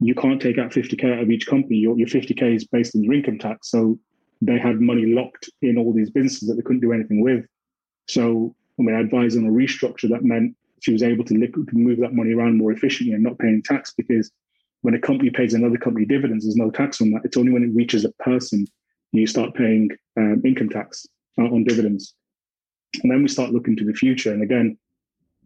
[0.00, 1.76] you can't take out 50k out of each company.
[1.76, 3.70] Your, your 50k is based on your income tax.
[3.70, 3.98] So
[4.42, 7.46] they had money locked in all these businesses that they couldn't do anything with.
[8.06, 11.72] So I mean, I advised on a restructure that meant she was able to, liquid,
[11.72, 14.30] move that money around more efficiently and not paying tax because
[14.82, 17.22] when a company pays another company dividends, there's no tax on that.
[17.24, 18.66] It's only when it reaches a person
[19.12, 21.06] you start paying um, income tax
[21.38, 22.14] uh, on dividends.
[23.02, 24.32] And then we start looking to the future.
[24.32, 24.78] And again,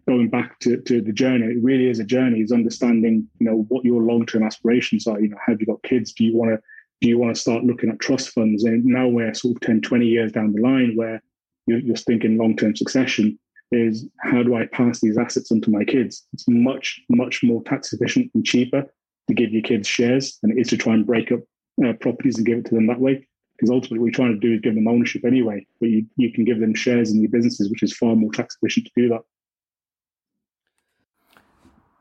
[0.09, 3.65] going back to, to the journey, it really is a journey, is understanding, you know,
[3.69, 5.21] what your long-term aspirations are.
[5.21, 6.13] You know, have you got kids?
[6.13, 6.61] Do you want to
[7.01, 8.65] do you want to start looking at trust funds?
[8.65, 11.23] And now we're sort of 10, 20 years down the line where
[11.67, 13.39] you're, you're thinking long-term succession
[13.73, 16.27] is how do I pass these assets onto my kids?
[16.33, 18.85] It's much, much more tax efficient and cheaper
[19.29, 21.41] to give your kids shares than it is to try and break up
[21.85, 23.27] uh, properties and give it to them that way.
[23.57, 26.33] Because ultimately, what you're trying to do is give them ownership anyway, but you, you
[26.33, 29.09] can give them shares in your businesses, which is far more tax efficient to do
[29.11, 29.21] that.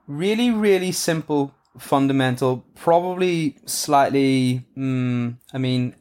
[0.10, 5.96] really, really simple, fundamental, probably slightly, mm, I mean,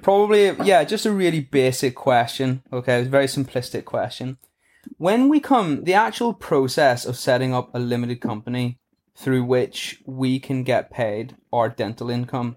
[0.00, 2.62] probably, yeah, just a really basic question.
[2.72, 4.38] Okay, a very simplistic question.
[4.96, 8.78] When we come, the actual process of setting up a limited company
[9.14, 12.56] through which we can get paid our dental income,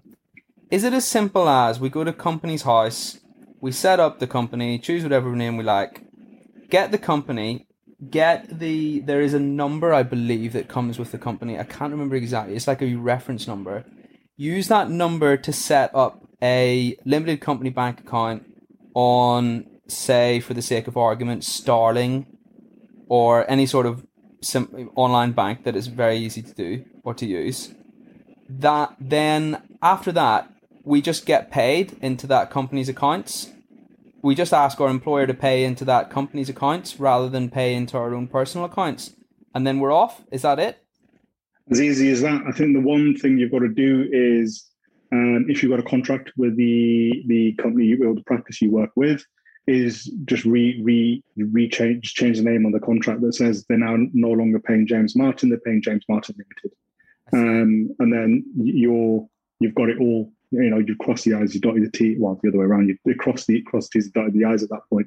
[0.70, 3.20] is it as simple as we go to Companies House,
[3.60, 6.02] we set up the company, choose whatever name we like,
[6.70, 7.66] get the company,
[8.10, 11.58] get the there is a number I believe that comes with the company.
[11.58, 12.56] I can't remember exactly.
[12.56, 13.84] It's like a reference number.
[14.36, 18.44] Use that number to set up a limited company bank account
[18.94, 22.26] on say for the sake of argument Starling
[23.08, 24.06] or any sort of
[24.40, 27.74] sim- online bank that is very easy to do or to use.
[28.48, 30.50] That then after that
[30.84, 33.50] we just get paid into that company's accounts
[34.24, 37.98] we just ask our employer to pay into that company's accounts rather than pay into
[37.98, 39.12] our own personal accounts,
[39.54, 40.22] and then we're off.
[40.32, 40.78] Is that it?
[41.70, 42.42] As easy as that.
[42.48, 44.66] I think the one thing you've got to do is,
[45.12, 48.90] um, if you've got a contract with the the company or the practice you work
[48.96, 49.22] with,
[49.66, 53.78] is just re re re change change the name on the contract that says they're
[53.78, 56.76] now no longer paying James Martin, they're paying James Martin Limited,
[57.32, 59.26] um, and then you're
[59.60, 60.30] you've got it all
[60.62, 62.88] you know, you cross the I's, you dot the T, well, the other way around,
[62.88, 65.06] you cross the cross the T's, dot the I's at that point.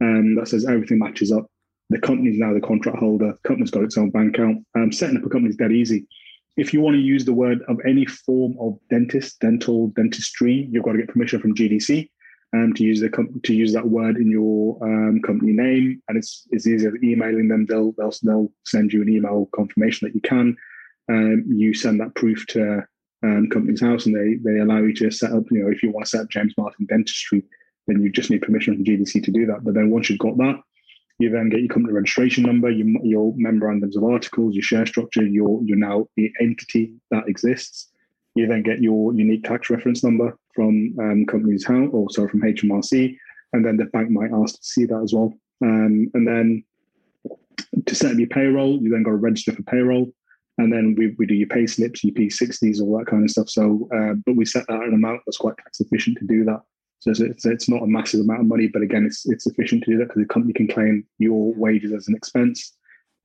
[0.00, 1.46] Um, that says everything matches up.
[1.90, 3.32] The company's now the contract holder.
[3.32, 4.64] The company's got its own bank account.
[4.74, 6.06] Um, setting up a company is dead easy.
[6.56, 10.84] If you want to use the word of any form of dentist, dental, dentistry, you've
[10.84, 12.08] got to get permission from GDC
[12.56, 16.16] um, to use the com- to use that word in your um, company name, and
[16.16, 17.66] it's it's easier emailing them.
[17.66, 20.56] They'll they'll they'll send you an email confirmation that you can.
[21.08, 22.84] Um, you send that proof to
[23.22, 25.44] um, Companies House, and they they allow you to set up.
[25.50, 27.44] You know, if you want to set up James Martin Dentistry,
[27.86, 29.64] then you just need permission from GDC to do that.
[29.64, 30.60] But then once you've got that,
[31.18, 35.26] you then get your company registration number, your, your memorandums of articles, your share structure,
[35.26, 37.90] your your now the entity that exists.
[38.34, 42.40] You then get your unique tax reference number from um, Companies House, or sorry, from
[42.40, 43.16] HMRC,
[43.52, 45.32] and then the bank might ask to see that as well.
[45.62, 46.64] Um, and then
[47.86, 50.10] to set up your payroll, you then got to register for payroll
[50.58, 53.48] and then we, we do your pay slips, your P60s, all that kind of stuff.
[53.48, 56.44] So, uh, but we set that at an amount that's quite tax efficient to do
[56.44, 56.62] that.
[57.00, 59.92] So it's, it's not a massive amount of money, but again, it's it's efficient to
[59.92, 62.72] do that because the company can claim your wages as an expense.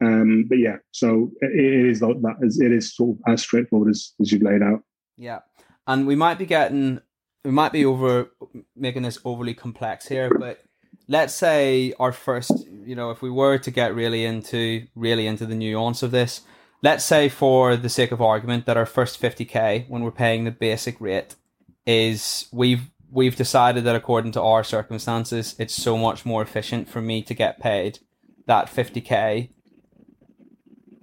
[0.03, 4.32] Um, but yeah, so it, is that it is sort of as straightforward as, as
[4.32, 4.84] you've laid out.
[5.17, 5.39] Yeah,
[5.88, 6.99] and we might be getting
[7.44, 8.32] we might be over
[8.76, 10.64] making this overly complex here, but
[11.08, 12.52] let's say our first,
[12.86, 16.42] you know, if we were to get really into really into the nuance of this,
[16.82, 20.52] let's say for the sake of argument that our first 50k when we're paying the
[20.52, 21.36] basic rate
[21.86, 27.02] is we've we've decided that according to our circumstances it's so much more efficient for
[27.02, 28.00] me to get paid
[28.46, 29.50] that 50k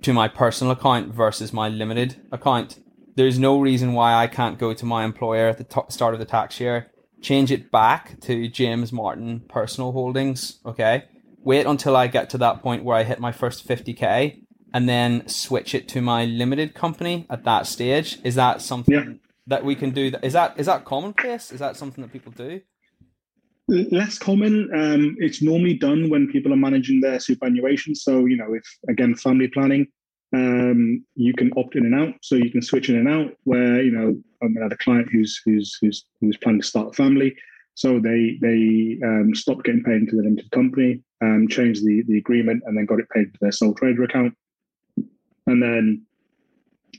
[0.02, 2.78] to my personal account versus my limited account
[3.18, 6.20] there's no reason why I can't go to my employer at the t- start of
[6.20, 6.90] the tax year
[7.20, 11.04] change it back to James Martin personal holdings okay
[11.42, 14.42] wait until I get to that point where I hit my first 50k
[14.74, 18.18] and then switch it to my limited company at that stage.
[18.24, 19.12] Is that something yeah.
[19.46, 20.12] that we can do?
[20.22, 21.50] Is that is that commonplace?
[21.50, 22.60] Is that something that people do?
[23.68, 24.70] Less common.
[24.74, 27.94] Um, it's normally done when people are managing their superannuation.
[27.94, 29.86] So you know, if again family planning,
[30.34, 32.14] um, you can opt in and out.
[32.22, 33.32] So you can switch in and out.
[33.44, 36.66] Where you know, I mean, I had a client who's who's who's who's planning to
[36.66, 37.36] start a family.
[37.74, 42.18] So they they um, stopped getting paid into the limited company, um, changed the, the
[42.18, 44.34] agreement, and then got it paid to their sole trader account
[45.48, 46.02] and then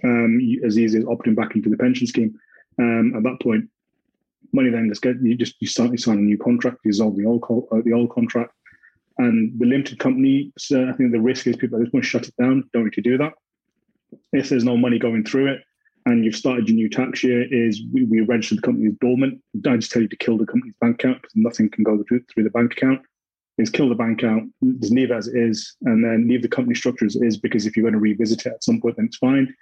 [0.03, 2.37] um, as easy as opting back into the pension scheme.
[2.79, 3.69] Um, at that point,
[4.53, 7.15] money then just get you just you start you sign a new contract, you dissolve
[7.15, 8.53] the old co- uh, the old contract,
[9.19, 10.51] and the limited company.
[10.57, 12.67] So I think the risk is people at this point shut it down.
[12.73, 13.33] Don't need to do that.
[14.33, 15.61] If there's no money going through it,
[16.05, 19.39] and you've started your new tax year, is we, we register the company as dormant.
[19.67, 22.23] I just tell you to kill the company's bank account because nothing can go through,
[22.33, 23.01] through the bank account
[23.59, 26.73] is kill the bank account, just leave as it is, and then leave the company
[26.73, 27.37] structure as it is.
[27.37, 29.53] Because if you're going to revisit it at some point, then it's fine.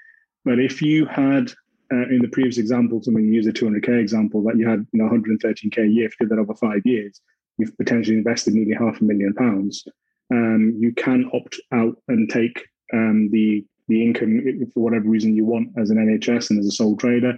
[0.46, 1.52] But if you had
[1.92, 5.10] uh, in the previous example, someone used a 200k example that you had you know
[5.10, 6.06] 113k a year.
[6.06, 7.22] If you did that over five years,
[7.58, 9.84] you've potentially invested nearly half a million pounds.
[10.32, 14.42] Um, you can opt out and take um, the the income
[14.74, 17.38] for whatever reason you want as an NHS and as a sole trader.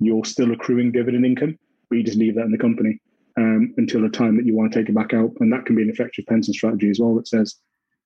[0.00, 3.00] You're still accruing dividend income, but you just leave that in the company
[3.36, 5.32] um, until the time that you want to take it back out.
[5.40, 7.56] And that can be an effective pension strategy as well that says,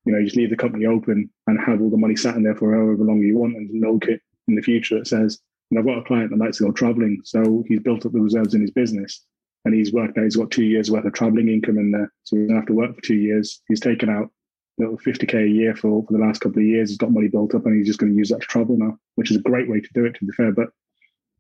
[0.05, 2.43] you know, you just leave the company open and have all the money sat in
[2.43, 4.99] there for however long you want and milk it in the future.
[4.99, 5.39] That says,
[5.71, 7.21] and I've got a client that likes to go traveling.
[7.25, 9.25] So he's built up the reserves in his business
[9.65, 12.13] and he's worked out, he's got two years worth of traveling income in there.
[12.25, 13.61] So he doesn't have to work for two years.
[13.69, 14.31] He's taken out
[14.79, 16.91] little 50k a year for, for the last couple of years.
[16.91, 18.97] He's got money built up and he's just going to use that to travel now,
[19.17, 20.53] which is a great way to do it, to be fair.
[20.53, 20.69] But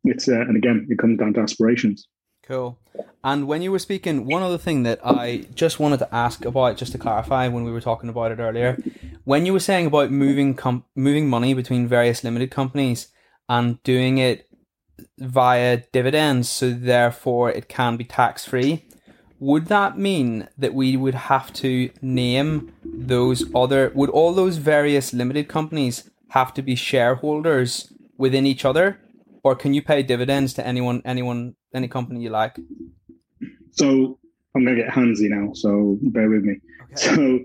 [0.04, 2.06] it's, uh, and again, it comes down to aspirations.
[2.42, 2.78] Cool.
[3.22, 6.78] And when you were speaking, one other thing that I just wanted to ask about,
[6.78, 8.78] just to clarify when we were talking about it earlier,
[9.24, 13.08] when you were saying about moving com- moving money between various limited companies
[13.48, 14.47] and doing it
[15.18, 18.84] via dividends, so therefore it can be tax free
[19.40, 25.12] would that mean that we would have to name those other would all those various
[25.12, 28.98] limited companies have to be shareholders within each other?
[29.44, 32.58] Or can you pay dividends to anyone anyone any company you like?
[33.72, 34.18] So
[34.54, 36.56] i'm going to get handsy now so bear with me.
[36.92, 37.14] Okay.
[37.14, 37.40] so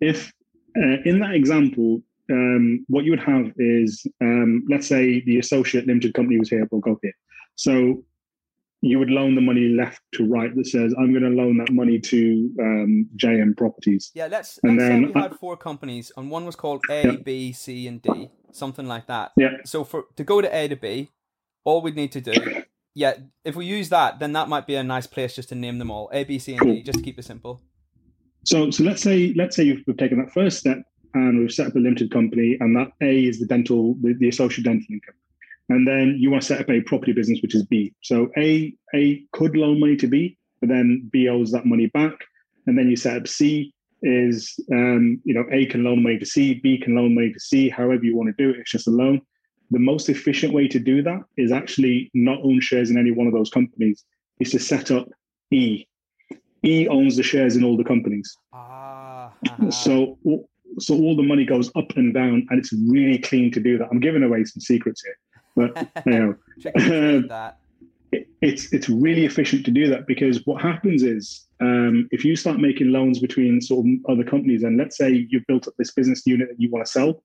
[0.00, 0.32] if
[0.76, 5.86] uh, in that example um, what you would have is um, let's say the associate
[5.86, 7.14] limited company was here we'll go here
[7.56, 8.04] so
[8.82, 11.70] you would loan the money left to right that says I'm going to loan that
[11.70, 14.10] money to um, JM Properties.
[14.14, 17.04] Yeah, let's, and let's then, say we had four companies, and one was called A,
[17.04, 17.16] yeah.
[17.22, 19.32] B, C, and D, something like that.
[19.36, 19.50] Yeah.
[19.64, 21.10] So for to go to A to B,
[21.64, 22.32] all we'd need to do,
[22.94, 23.14] yeah,
[23.44, 25.90] if we use that, then that might be a nice place just to name them
[25.90, 26.74] all A, B, C, and cool.
[26.74, 27.60] D, just to keep it simple.
[28.46, 30.78] So, so let's say let's say you've taken that first step
[31.14, 34.28] and we've set up a limited company, and that A is the dental, the, the
[34.28, 35.14] associate dental income
[35.70, 37.94] and then you want to set up a property business, which is B.
[38.02, 42.12] So A A could loan money to B, but then B owes that money back,
[42.66, 43.72] and then you set up C.
[44.02, 47.40] Is um, you know A can loan money to C, B can loan money to
[47.40, 47.68] C.
[47.68, 49.22] However you want to do it, it's just a loan.
[49.70, 53.28] The most efficient way to do that is actually not own shares in any one
[53.28, 54.04] of those companies.
[54.40, 55.08] Is to set up
[55.52, 55.86] E.
[56.64, 58.34] E owns the shares in all the companies.
[58.52, 59.32] Ah.
[59.48, 59.70] Uh-huh.
[59.70, 60.18] So
[60.78, 63.88] so all the money goes up and down, and it's really clean to do that.
[63.90, 65.18] I'm giving away some secrets here.
[65.56, 66.34] But you know,
[67.28, 67.58] that.
[68.12, 72.34] It, it's it's really efficient to do that because what happens is um, if you
[72.34, 75.92] start making loans between sort of other companies, and let's say you've built up this
[75.92, 77.22] business unit that you want to sell,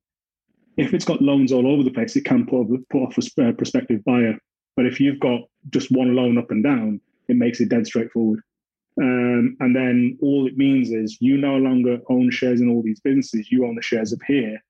[0.77, 4.03] if it's got loans all over the place, it can put, put off a prospective
[4.03, 4.37] buyer.
[4.75, 8.41] But if you've got just one loan up and down, it makes it dead straightforward.
[9.01, 13.01] Um, and then all it means is you no longer own shares in all these
[13.01, 13.51] businesses.
[13.51, 14.63] You own the shares up here,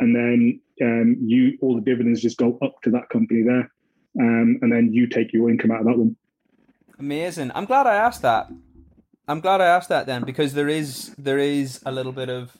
[0.00, 3.70] and then um, you all the dividends just go up to that company there,
[4.20, 6.16] um, and then you take your income out of that one.
[6.98, 7.50] Amazing.
[7.54, 8.50] I'm glad I asked that.
[9.26, 12.58] I'm glad I asked that then because there is there is a little bit of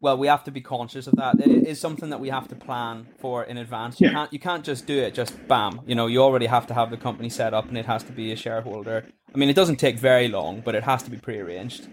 [0.00, 1.38] well, we have to be conscious of that.
[1.40, 4.00] It is something that we have to plan for in advance.
[4.00, 4.12] You yeah.
[4.12, 5.80] can't you can't just do it just bam.
[5.86, 8.12] You know, you already have to have the company set up and it has to
[8.12, 9.06] be a shareholder.
[9.34, 11.88] I mean, it doesn't take very long, but it has to be prearranged.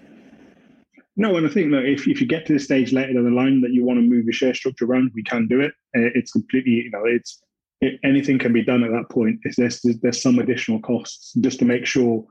[1.20, 3.32] No, and I think that if, if you get to the stage later down the
[3.32, 5.74] line that you want to move your share structure around, we can do it.
[5.96, 7.42] Uh, it's completely, you know, it's
[7.82, 9.40] it, anything can be done at that point.
[9.44, 12.26] It's there's there's some additional costs just to make sure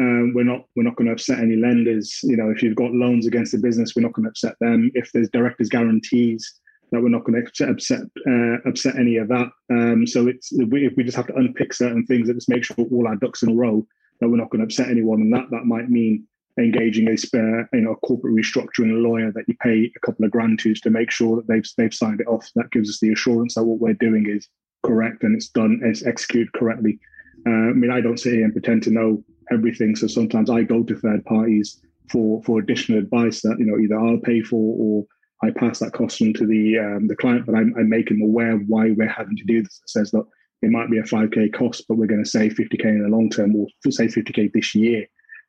[0.00, 2.20] um, we're not we're not going to upset any lenders.
[2.22, 4.90] You know, if you've got loans against the business, we're not going to upset them.
[4.94, 9.48] If there's directors' guarantees, that we're not going to upset uh, upset any of that.
[9.70, 12.76] Um, so it's we, we just have to unpick certain things and just make sure
[12.90, 13.86] all our ducks in a row
[14.20, 16.26] that we're not going to upset anyone, and that that might mean
[16.58, 20.30] engaging a spare, you know, a corporate restructuring lawyer that you pay a couple of
[20.30, 22.48] grand to to make sure that they've they've signed it off.
[22.54, 24.48] That gives us the assurance that what we're doing is
[24.82, 26.98] correct and it's done, it's executed correctly.
[27.46, 29.22] Uh, I mean, I don't sit here and pretend to know
[29.52, 31.80] everything, so sometimes I go to third parties
[32.10, 35.04] for for additional advice that you know either I'll pay for or
[35.42, 38.22] I pass that cost on to the um, the client, but I, I make them
[38.22, 39.80] aware why we're having to do this.
[39.84, 40.24] It says that
[40.62, 43.30] it might be a 5k cost, but we're going to save 50k in the long
[43.30, 45.06] term, or say 50k this year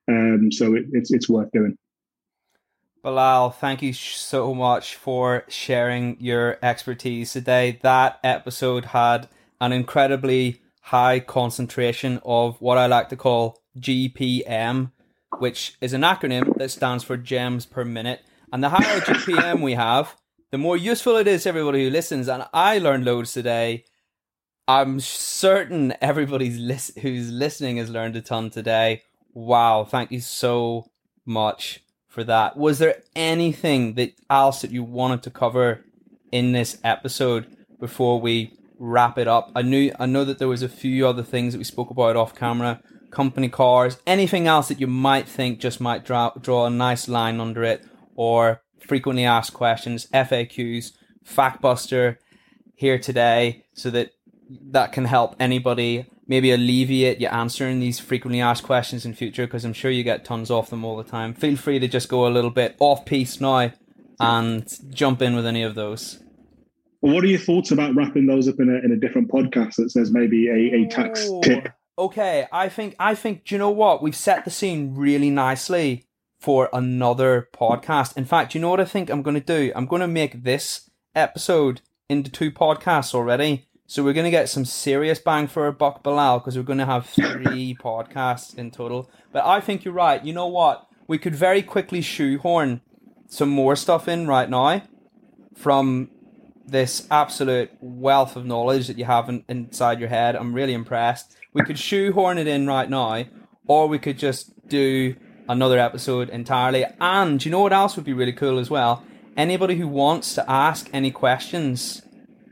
[0.07, 1.77] um, so it, it's it's worth doing.
[3.03, 7.79] Bilal, thank you so much for sharing your expertise today.
[7.81, 9.27] That episode had
[9.59, 14.91] an incredibly high concentration of what I like to call GPM,
[15.39, 18.21] which is an acronym that stands for gems per minute.
[18.51, 20.15] And the higher GPM we have,
[20.51, 22.27] the more useful it is to everybody who listens.
[22.27, 23.85] And I learned loads today.
[24.67, 29.03] I'm certain everybody's lis- who's listening has learned a ton today.
[29.33, 30.91] Wow, thank you so
[31.25, 32.57] much for that.
[32.57, 35.85] Was there anything that else that you wanted to cover
[36.31, 37.47] in this episode
[37.79, 39.51] before we wrap it up?
[39.55, 42.17] I knew I know that there was a few other things that we spoke about
[42.17, 46.69] off camera, company cars, anything else that you might think just might draw draw a
[46.69, 47.85] nice line under it,
[48.15, 50.93] or frequently asked questions, FAQs,
[51.25, 52.17] Factbuster
[52.75, 54.11] here today, so that
[54.49, 59.65] that can help anybody maybe alleviate you answering these frequently asked questions in future because
[59.65, 61.33] I'm sure you get tons of them all the time.
[61.33, 63.71] Feel free to just go a little bit off piece now
[64.19, 66.19] and jump in with any of those.
[67.01, 69.75] Well, what are your thoughts about wrapping those up in a, in a different podcast
[69.75, 71.67] that says maybe a, a tax tip?
[71.97, 76.07] Okay, I think I think do you know what we've set the scene really nicely
[76.41, 78.17] for another podcast.
[78.17, 79.71] In fact, you know what I think I'm going to do?
[79.75, 83.67] I'm going to make this episode into two podcasts already.
[83.85, 86.79] So we're going to get some serious bang for our buck, Bilal, because we're going
[86.79, 89.11] to have three podcasts in total.
[89.31, 90.23] But I think you're right.
[90.25, 90.87] You know what?
[91.07, 92.81] We could very quickly shoehorn
[93.27, 94.81] some more stuff in right now
[95.55, 96.09] from
[96.65, 100.35] this absolute wealth of knowledge that you have in, inside your head.
[100.35, 101.35] I'm really impressed.
[101.53, 103.25] We could shoehorn it in right now,
[103.67, 105.15] or we could just do
[105.49, 106.85] another episode entirely.
[106.99, 109.03] And you know what else would be really cool as well?
[109.35, 112.01] Anybody who wants to ask any questions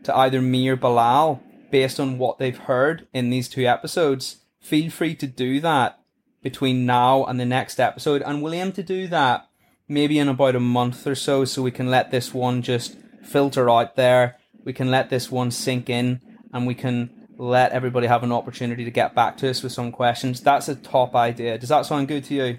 [0.04, 1.42] to either me or Bilal
[1.72, 6.00] based on what they've heard in these two episodes, feel free to do that
[6.42, 8.22] between now and the next episode.
[8.22, 9.48] And we'll aim to do that
[9.88, 13.70] maybe in about a month or so so we can let this one just filter
[13.70, 14.38] out there.
[14.64, 16.22] We can let this one sink in
[16.54, 19.94] and we can let everybody have an opportunity to get back to us with some
[19.94, 20.42] questions.
[20.42, 21.58] That's a top idea.
[21.58, 22.58] Does that sound good to you?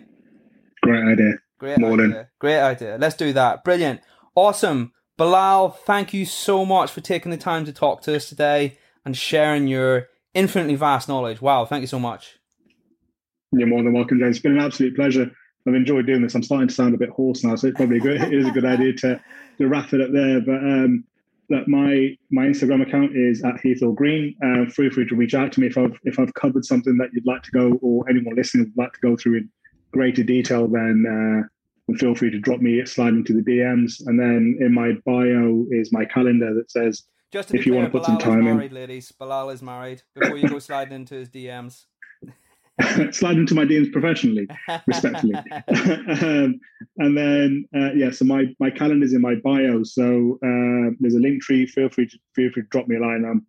[0.82, 1.34] Great idea.
[1.58, 2.06] Great Morning.
[2.06, 2.28] idea.
[2.38, 2.96] Great idea.
[2.98, 3.62] Let's do that.
[3.62, 4.00] Brilliant.
[4.34, 4.92] Awesome.
[5.18, 9.14] Bilal, thank you so much for taking the time to talk to us today and
[9.14, 11.42] sharing your infinitely vast knowledge.
[11.42, 12.38] Wow, thank you so much.
[13.52, 14.36] You're more than welcome, James.
[14.36, 15.30] It's been an absolute pleasure.
[15.68, 16.34] I've enjoyed doing this.
[16.34, 18.46] I'm starting to sound a bit hoarse now, so it's probably a good, it is
[18.46, 19.20] a good idea to,
[19.58, 20.40] to wrap it up there.
[20.40, 21.04] But um,
[21.50, 24.34] that my my Instagram account is at Heathhill Green.
[24.42, 27.10] Uh, feel free to reach out to me if I've if I've covered something that
[27.12, 29.50] you'd like to go, or anyone listening would like to go through in
[29.92, 30.68] greater detail.
[30.68, 31.48] Then uh,
[31.96, 34.06] feel free to drop me slide into the DMs.
[34.06, 37.90] And then in my bio is my calendar that says Just if you want to
[37.90, 38.76] put Bilal some time married, in.
[38.76, 40.02] Ladies, Bilal is married.
[40.14, 41.86] Before you go sliding into his DMs.
[43.12, 44.46] slide into my DMs professionally,
[44.86, 45.34] respectfully.
[45.68, 46.60] um,
[46.98, 49.82] and then, uh, yeah, so my my calendar's in my bio.
[49.82, 51.68] So uh, there's a Linktree.
[51.68, 53.24] Feel free to feel free to drop me a line.
[53.24, 53.46] Um,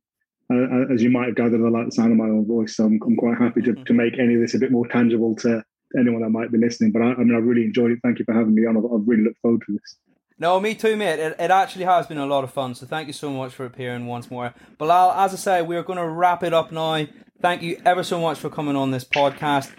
[0.52, 2.86] uh, as you might have gathered, I like the sound of my own voice, so
[2.86, 5.64] I'm, I'm quite happy to, to make any of this a bit more tangible to
[5.98, 6.92] anyone that might be listening.
[6.92, 8.00] But I, I mean, I really enjoyed it.
[8.04, 8.76] Thank you for having me on.
[8.76, 9.98] I've, I've really looked forward to this.
[10.42, 11.20] No, me too, mate.
[11.20, 12.74] It, it actually has been a lot of fun.
[12.74, 14.56] So thank you so much for appearing once more.
[14.80, 17.06] Bilal, as I say, we're going to wrap it up now.
[17.40, 19.70] Thank you ever so much for coming on this podcast.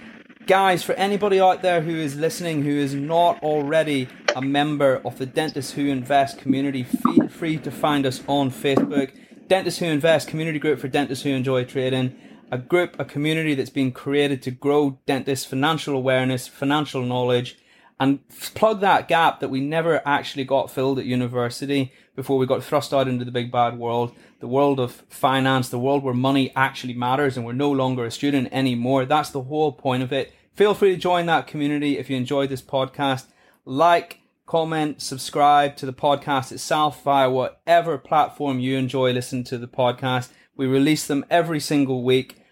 [0.47, 4.07] Guys, for anybody out there who is listening who is not already
[4.37, 9.11] a member of the Dentists Who Invest community, feel free to find us on Facebook.
[9.49, 12.17] Dentists Who Invest community group for dentists who enjoy trading.
[12.53, 17.59] A group, a community that's been created to grow dentists' financial awareness, financial knowledge,
[18.03, 22.65] and plug that gap that we never actually got filled at university before we got
[22.65, 26.53] thrust out into the big bad world, the world of finance, the world where money
[26.57, 29.05] actually matters and we're no longer a student anymore.
[29.05, 30.33] That's the whole point of it.
[30.53, 33.27] Feel free to join that community if you enjoyed this podcast.
[33.65, 39.69] Like, comment, subscribe to the podcast itself via whatever platform you enjoy listening to the
[39.69, 40.31] podcast.
[40.57, 42.43] We release them every single week.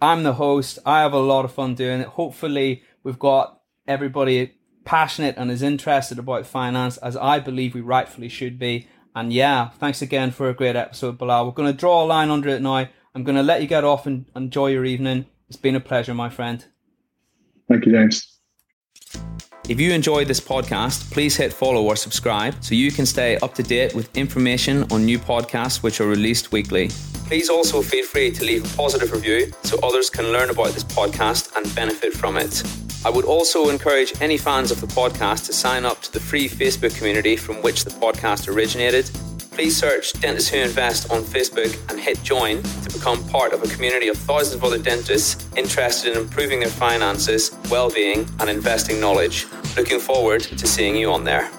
[0.00, 0.78] I'm the host.
[0.86, 2.08] I have a lot of fun doing it.
[2.08, 4.57] Hopefully, we've got everybody
[4.88, 8.88] passionate and as interested about finance as I believe we rightfully should be.
[9.14, 11.44] And yeah, thanks again for a great episode, Bilal.
[11.44, 12.88] We're going to draw a line under it now.
[13.14, 15.26] I'm going to let you get off and enjoy your evening.
[15.48, 16.64] It's been a pleasure, my friend.
[17.68, 18.38] Thank you, James.
[19.68, 23.52] If you enjoyed this podcast, please hit follow or subscribe so you can stay up
[23.56, 26.88] to date with information on new podcasts which are released weekly.
[27.26, 30.84] Please also feel free to leave a positive review so others can learn about this
[30.84, 32.87] podcast and benefit from it.
[33.04, 36.48] I would also encourage any fans of the podcast to sign up to the free
[36.48, 39.08] Facebook community from which the podcast originated.
[39.52, 43.68] Please search Dentists Who Invest on Facebook and hit join to become part of a
[43.68, 49.00] community of thousands of other dentists interested in improving their finances, well being, and investing
[49.00, 49.46] knowledge.
[49.76, 51.50] Looking forward to seeing you on there.